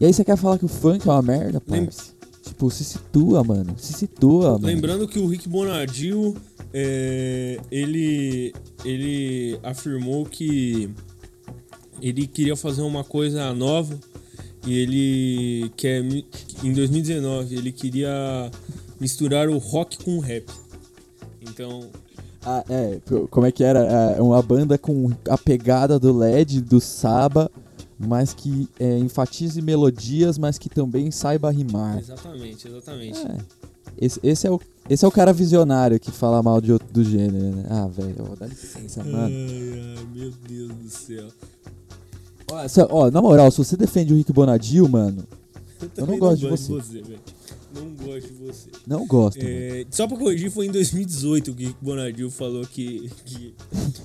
E 0.00 0.06
aí 0.06 0.12
você 0.12 0.24
quer 0.24 0.36
falar 0.36 0.58
que 0.58 0.64
o 0.64 0.68
funk 0.68 1.06
é 1.06 1.12
uma 1.12 1.20
merda, 1.22 1.62
Lem- 1.68 1.84
parça? 1.84 2.12
Tipo, 2.42 2.70
se 2.70 2.82
situa, 2.84 3.44
mano. 3.44 3.74
Se 3.76 3.92
situa, 3.92 4.52
mano. 4.52 4.66
Lembrando 4.66 5.06
que 5.06 5.18
o 5.18 5.26
Rick 5.26 5.46
Bonadil, 5.48 6.34
é, 6.72 7.60
ele, 7.70 8.52
ele 8.84 9.58
afirmou 9.62 10.24
que 10.24 10.88
ele 12.00 12.26
queria 12.26 12.56
fazer 12.56 12.80
uma 12.82 13.04
coisa 13.04 13.52
nova 13.52 13.94
e 14.66 14.74
ele 14.78 15.70
quer 15.76 16.02
em 16.64 16.72
2019 16.72 17.56
ele 17.56 17.70
queria 17.72 18.50
misturar 18.98 19.48
o 19.50 19.58
rock 19.58 20.02
com 20.02 20.16
o 20.16 20.20
rap. 20.20 20.46
Então, 21.42 21.88
Ah, 22.42 22.64
é, 22.70 23.00
co- 23.06 23.28
como 23.28 23.46
é 23.46 23.52
que 23.52 23.62
era? 23.62 23.80
É 24.16 24.20
uma 24.22 24.40
banda 24.42 24.78
com 24.78 25.10
a 25.28 25.36
pegada 25.36 25.98
do 25.98 26.16
LED, 26.16 26.62
do 26.62 26.80
Saba, 26.80 27.50
mas 28.00 28.32
que 28.32 28.68
é, 28.78 28.98
enfatize 28.98 29.60
melodias, 29.60 30.38
mas 30.38 30.56
que 30.58 30.68
também 30.68 31.10
saiba 31.10 31.50
rimar. 31.50 31.98
exatamente, 31.98 32.66
exatamente. 32.66 33.18
É, 33.18 33.36
esse, 33.98 34.18
esse 34.22 34.46
é 34.46 34.50
o 34.50 34.58
Esse 34.88 35.04
é 35.04 35.08
o 35.08 35.10
cara 35.12 35.32
visionário 35.32 36.00
que 36.00 36.10
fala 36.10 36.42
mal 36.42 36.60
de 36.60 36.72
outro 36.72 36.88
do 36.92 37.04
gênero, 37.04 37.54
né? 37.54 37.64
Ah, 37.68 37.86
velho, 37.86 38.34
dá 38.38 38.46
licença, 38.46 39.04
mano. 39.04 39.18
Ai, 39.26 39.96
ai, 39.98 40.06
meu 40.14 40.32
Deus 40.48 40.72
do 40.74 40.88
céu. 40.88 41.28
Ó, 42.50 42.58
essa- 42.60 42.88
ó, 42.90 43.10
na 43.10 43.20
moral, 43.22 43.50
se 43.50 43.58
você 43.58 43.76
defende 43.76 44.12
o 44.12 44.16
Rick 44.16 44.32
Bonadil, 44.32 44.88
mano, 44.88 45.22
também 45.94 46.18
gosto 46.18 46.40
de 46.40 46.48
você. 46.48 46.72
velho. 47.02 47.20
Não 47.72 47.88
gosto 47.94 48.26
de 48.26 48.32
você. 48.34 48.68
não 48.84 49.06
gosto. 49.06 49.38
É, 49.40 49.86
só 49.92 50.08
pra 50.08 50.16
corrigir, 50.16 50.50
foi 50.50 50.66
em 50.66 50.72
2018 50.72 51.54
que 51.54 51.66
o 51.68 51.76
Bonadil 51.80 52.28
falou 52.28 52.66
que, 52.66 53.08
que 53.24 53.54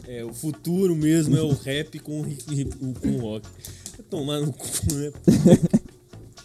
é, 0.08 0.23
o 0.23 0.31
futuro 0.31 0.95
mesmo 0.95 1.36
é 1.36 1.41
o 1.41 1.51
rap 1.51 1.97
com, 1.97 2.21
com 2.23 3.08
o 3.10 3.17
rock. 3.21 3.47
Tomar 4.03 4.39
no 4.41 4.53
cu, 4.53 4.67
né? 4.93 5.12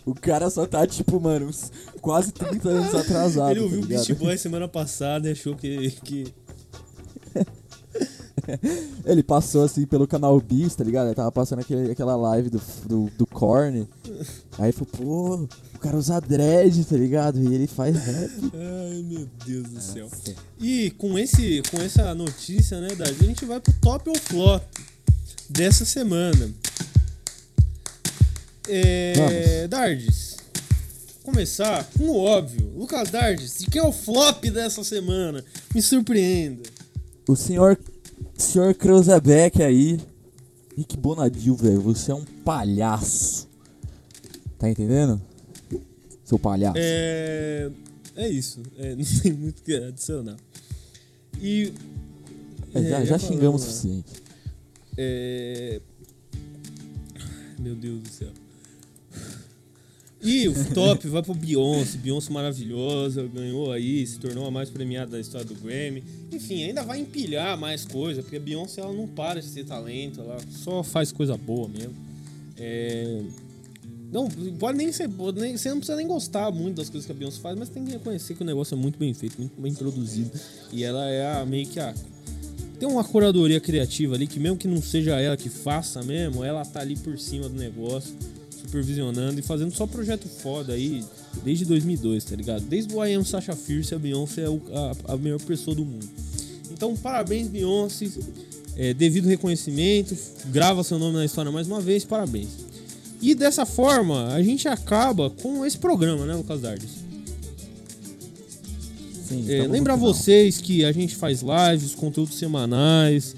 O 0.06 0.14
cara 0.14 0.48
só 0.50 0.66
tá, 0.66 0.86
tipo, 0.86 1.20
mano, 1.20 1.46
uns 1.46 1.70
quase 2.00 2.32
30 2.32 2.68
anos 2.68 2.94
atrasado. 2.94 3.52
Ele 3.52 3.60
ouviu 3.60 3.80
tá 3.80 3.84
o 3.84 3.88
Beast? 3.88 4.14
Boy 4.14 4.38
semana 4.38 4.66
passada 4.66 5.28
e 5.28 5.32
achou 5.32 5.54
que. 5.54 5.90
que 6.02 6.34
Ele 9.04 9.22
passou 9.22 9.64
assim 9.64 9.86
pelo 9.86 10.06
canal 10.06 10.40
Bis, 10.40 10.74
tá 10.74 10.84
ligado? 10.84 11.06
Ele 11.08 11.14
tava 11.14 11.30
passando 11.30 11.60
aquele, 11.60 11.90
aquela 11.90 12.16
live 12.16 12.50
do, 12.50 12.60
do, 12.86 13.10
do 13.16 13.26
Korn. 13.26 13.86
Aí 14.58 14.72
falou, 14.72 14.88
pô, 14.96 15.48
o 15.74 15.78
cara 15.78 15.96
usa 15.96 16.20
dread, 16.20 16.84
tá 16.84 16.96
ligado? 16.96 17.40
E 17.40 17.54
ele 17.54 17.66
faz 17.66 17.96
rap. 17.96 18.30
Ai, 18.54 19.02
meu 19.02 19.28
Deus 19.46 19.68
do 19.68 19.80
céu. 19.80 20.08
E 20.58 20.90
com, 20.92 21.18
esse, 21.18 21.62
com 21.70 21.78
essa 21.78 22.14
notícia, 22.14 22.80
né, 22.80 22.88
Dad, 22.94 23.10
a 23.20 23.24
gente 23.24 23.44
vai 23.44 23.60
pro 23.60 23.72
top 23.74 24.08
ou 24.08 24.16
flop 24.16 24.62
dessa 25.48 25.84
semana. 25.84 26.50
É, 28.72 29.66
Dardes, 29.66 30.37
começar 31.24 31.85
com 31.98 32.04
o 32.04 32.16
óbvio. 32.16 32.72
Lucas 32.76 33.11
Dardes, 33.11 33.59
de 33.59 33.66
quem 33.66 33.83
é 33.83 33.85
o 33.85 33.90
flop 33.90 34.44
dessa 34.44 34.85
semana? 34.85 35.44
Me 35.74 35.83
surpreenda. 35.83 36.62
O 37.28 37.35
senhor, 37.35 37.76
senhor 38.37 38.72
Krausebeck 38.74 39.61
aí, 39.61 39.98
Rick 40.76 40.96
Bonadil, 40.96 41.56
velho, 41.56 41.80
você 41.80 42.12
é 42.12 42.14
um 42.14 42.24
palhaço. 42.24 43.48
Tá 44.56 44.70
entendendo? 44.70 45.20
Seu 46.24 46.38
palhaço. 46.38 46.76
É, 46.78 47.70
é 48.14 48.28
isso. 48.28 48.62
É, 48.78 48.94
não 48.96 49.04
tem 49.04 49.33
muito 49.33 49.59
o 49.59 49.62
que 49.64 49.74
adicionar. 49.74 50.37
E. 51.40 51.72
É, 52.72 52.83
já 52.83 53.00
é, 53.00 53.06
já 53.06 53.18
xingamos 53.18 53.62
o 53.62 53.64
falar, 53.64 53.72
suficiente. 53.72 54.22
É... 54.96 55.80
Meu 57.59 57.74
Deus 57.74 58.00
do 58.00 58.09
céu. 58.09 58.28
E 60.22 60.48
o 60.48 60.54
top 60.74 61.09
vai 61.09 61.22
pro 61.22 61.35
Beyoncé. 61.35 61.96
Beyoncé 61.96 62.33
maravilhosa, 62.33 63.26
ganhou 63.26 63.72
aí, 63.72 64.06
se 64.06 64.18
tornou 64.18 64.46
a 64.46 64.50
mais 64.50 64.68
premiada 64.68 65.12
da 65.12 65.20
história 65.20 65.46
do 65.46 65.54
Grammy. 65.54 66.04
Enfim, 66.30 66.64
ainda 66.64 66.83
vai 66.83 67.00
empilhar 67.00 67.59
mais 67.59 67.85
coisa, 67.85 68.22
porque 68.22 68.37
a 68.37 68.40
Beyoncé 68.40 68.83
ela 68.83 68.92
não 68.92 69.09
para 69.09 69.40
de 69.40 69.50
ter 69.50 69.64
talento, 69.64 70.20
ela 70.20 70.38
só 70.50 70.83
faz 70.83 71.11
coisa 71.11 71.37
boa 71.37 71.68
mesmo. 71.68 71.94
É... 72.59 73.22
Não, 74.12 74.28
pode 74.59 74.76
nem 74.76 74.92
ser, 74.92 75.09
pode 75.09 75.40
nem, 75.40 75.56
você 75.56 75.70
não 75.70 75.78
precisa 75.78 75.96
nem 75.96 76.06
gostar 76.06 76.50
muito 76.50 76.76
das 76.76 76.90
coisas 76.90 77.06
que 77.06 77.12
a 77.12 77.14
Beyoncé 77.14 77.40
faz, 77.40 77.56
mas 77.56 77.68
tem 77.68 77.85
que 77.85 77.92
reconhecer 77.92 78.35
que 78.35 78.42
o 78.42 78.46
negócio 78.46 78.74
é 78.74 78.76
muito 78.76 78.98
bem 78.98 79.14
feito, 79.14 79.38
muito 79.38 79.59
bem 79.59 79.72
produzido. 79.72 80.33
E 80.72 80.85
ela 80.85 81.09
é 81.09 81.40
a, 81.40 81.46
meio 81.46 81.66
que 81.66 81.80
a 81.80 81.94
tem 82.78 82.88
uma 82.88 83.04
curadoria 83.04 83.61
criativa 83.61 84.14
ali 84.14 84.26
que 84.26 84.40
mesmo 84.40 84.56
que 84.56 84.66
não 84.66 84.80
seja 84.80 85.20
ela 85.20 85.37
que 85.37 85.50
faça 85.50 86.02
mesmo, 86.02 86.42
ela 86.42 86.64
tá 86.64 86.80
ali 86.80 86.96
por 86.96 87.18
cima 87.18 87.46
do 87.46 87.54
negócio, 87.54 88.16
supervisionando 88.70 89.40
e 89.40 89.42
fazendo 89.42 89.74
só 89.74 89.85
projeto 89.87 90.28
foda 90.28 90.72
aí 90.74 91.04
desde 91.44 91.64
2002, 91.64 92.24
tá 92.24 92.37
ligado? 92.37 92.62
Desde 92.64 92.94
o 92.94 93.04
I 93.04 93.14
Am 93.14 93.24
Sasha 93.24 93.54
Fierce, 93.56 93.94
a 93.94 93.98
Beyoncé 93.98 94.42
é 94.42 94.48
o- 94.48 94.62
a, 95.06 95.14
a 95.14 95.16
melhor 95.16 95.40
pessoa 95.40 95.74
do 95.74 95.85
mundo. 95.85 96.06
Então, 96.72 96.96
parabéns, 96.96 97.48
Beyoncé. 97.48 98.09
É, 98.76 98.94
devido 98.94 99.26
reconhecimento, 99.28 100.16
grava 100.46 100.83
seu 100.85 100.98
nome 100.98 101.16
na 101.16 101.24
história 101.24 101.50
mais 101.50 101.66
uma 101.66 101.80
vez, 101.80 102.04
parabéns. 102.04 102.48
E 103.20 103.35
dessa 103.35 103.66
forma, 103.66 104.28
a 104.33 104.42
gente 104.42 104.66
acaba 104.68 105.28
com 105.28 105.66
esse 105.66 105.76
programa, 105.76 106.24
né, 106.24 106.35
Lucas 106.35 106.61
Dardes? 106.62 106.90
Sim, 109.28 109.44
É, 109.50 109.66
lembrar 109.66 109.96
final. 109.96 110.14
vocês 110.14 110.59
que 110.59 110.85
a 110.85 110.92
gente 110.92 111.14
faz 111.16 111.40
lives, 111.42 111.94
conteúdos 111.94 112.37
semanais. 112.37 113.35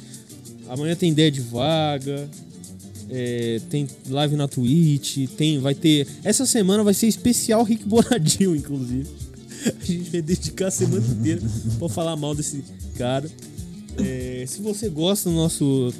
Amanhã 0.68 0.94
tem 0.94 1.10
ideia 1.10 1.30
de 1.30 1.40
vaga. 1.40 2.28
É, 3.12 3.60
tem 3.68 3.86
live 4.08 4.36
na 4.36 4.48
Twitch. 4.48 5.28
Tem, 5.36 5.58
vai 5.58 5.74
ter. 5.74 6.08
Essa 6.24 6.46
semana 6.46 6.82
vai 6.82 6.94
ser 6.94 7.06
especial 7.06 7.62
Rick 7.62 7.84
Bonadil, 7.86 8.56
inclusive. 8.56 9.06
A 9.66 9.84
gente 9.84 10.10
vai 10.10 10.22
dedicar 10.22 10.68
a 10.68 10.70
semana 10.70 11.06
inteira 11.06 11.40
pra 11.78 11.88
falar 11.88 12.16
mal 12.16 12.34
desse 12.34 12.64
cara. 12.96 13.30
É, 13.98 14.44
se 14.48 14.62
você 14.62 14.88
gosta 14.88 15.28
do 15.28 15.36
nosso 15.36 15.92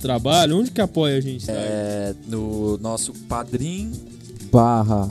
trabalho, 0.00 0.58
onde 0.58 0.70
que 0.70 0.80
apoia 0.80 1.16
a 1.16 1.20
gente? 1.20 1.46
tá? 1.46 1.52
É, 1.52 2.14
no 2.28 2.76
nosso 2.78 3.12
padrim 3.28 3.92
barra 4.52 5.08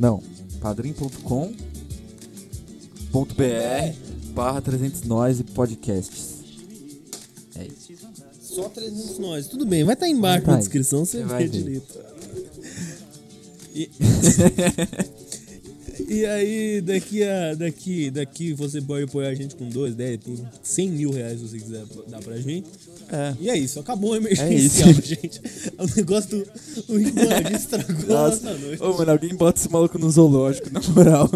não 0.00 0.22
padrim.com 0.60 1.52
ponto 3.10 3.34
br 3.34 3.94
barra 4.34 4.60
300 4.62 5.02
nós 5.02 5.40
e 5.40 5.44
podcasts 5.44 6.31
Só 8.54 8.68
300 8.68 9.18
nós. 9.18 9.46
Tudo 9.46 9.64
bem, 9.66 9.84
vai 9.84 9.94
estar 9.94 10.08
embaixo 10.08 10.44
Vai 10.46 10.52
na 10.54 10.58
tá. 10.58 10.60
descrição, 10.60 11.04
você 11.04 11.24
vê 11.24 11.48
direito. 11.48 11.98
E... 13.74 13.88
E 16.08 16.26
aí, 16.26 16.80
daqui 16.80 17.22
a. 17.22 17.54
Daqui, 17.54 18.10
daqui 18.10 18.52
você 18.52 18.82
pode 18.82 19.04
apoiar 19.04 19.28
a 19.28 19.34
gente 19.34 19.54
com 19.56 19.68
2, 19.68 19.94
10, 19.94 20.20
tem 20.22 20.34
100 20.62 20.90
mil 20.90 21.10
reais 21.10 21.38
se 21.40 21.48
você 21.48 21.58
quiser 21.58 21.84
dar 22.08 22.20
pra 22.20 22.36
gente. 22.36 22.66
é. 23.10 23.34
E 23.40 23.48
é 23.48 23.56
isso, 23.56 23.78
acabou 23.80 24.10
o 24.10 24.16
emergencial, 24.16 24.90
isso. 24.90 25.00
gente. 25.04 25.40
O 25.78 25.96
negócio 25.96 26.30
do. 26.30 26.42
O 26.88 27.10
Bonadinho 27.12 27.56
estragou 27.56 28.16
a 28.16 28.28
nossa 28.28 28.54
noite. 28.58 28.82
Ô, 28.82 28.92
mano, 28.94 29.10
alguém 29.12 29.34
bota 29.34 29.58
esse 29.60 29.70
maluco 29.70 29.98
no 29.98 30.10
zoológico, 30.10 30.68
na 30.70 30.80
moral. 30.80 31.30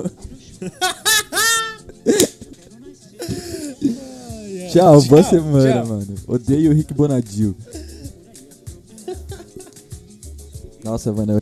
Tchau, 4.76 5.00
boa 5.04 5.22
semana, 5.22 5.72
tchau. 5.72 5.86
mano. 5.86 6.14
Odeio 6.28 6.70
o 6.70 6.74
Rick 6.74 6.92
Bonadil. 6.92 7.56
Nossa, 10.84 11.10
mano, 11.14 11.40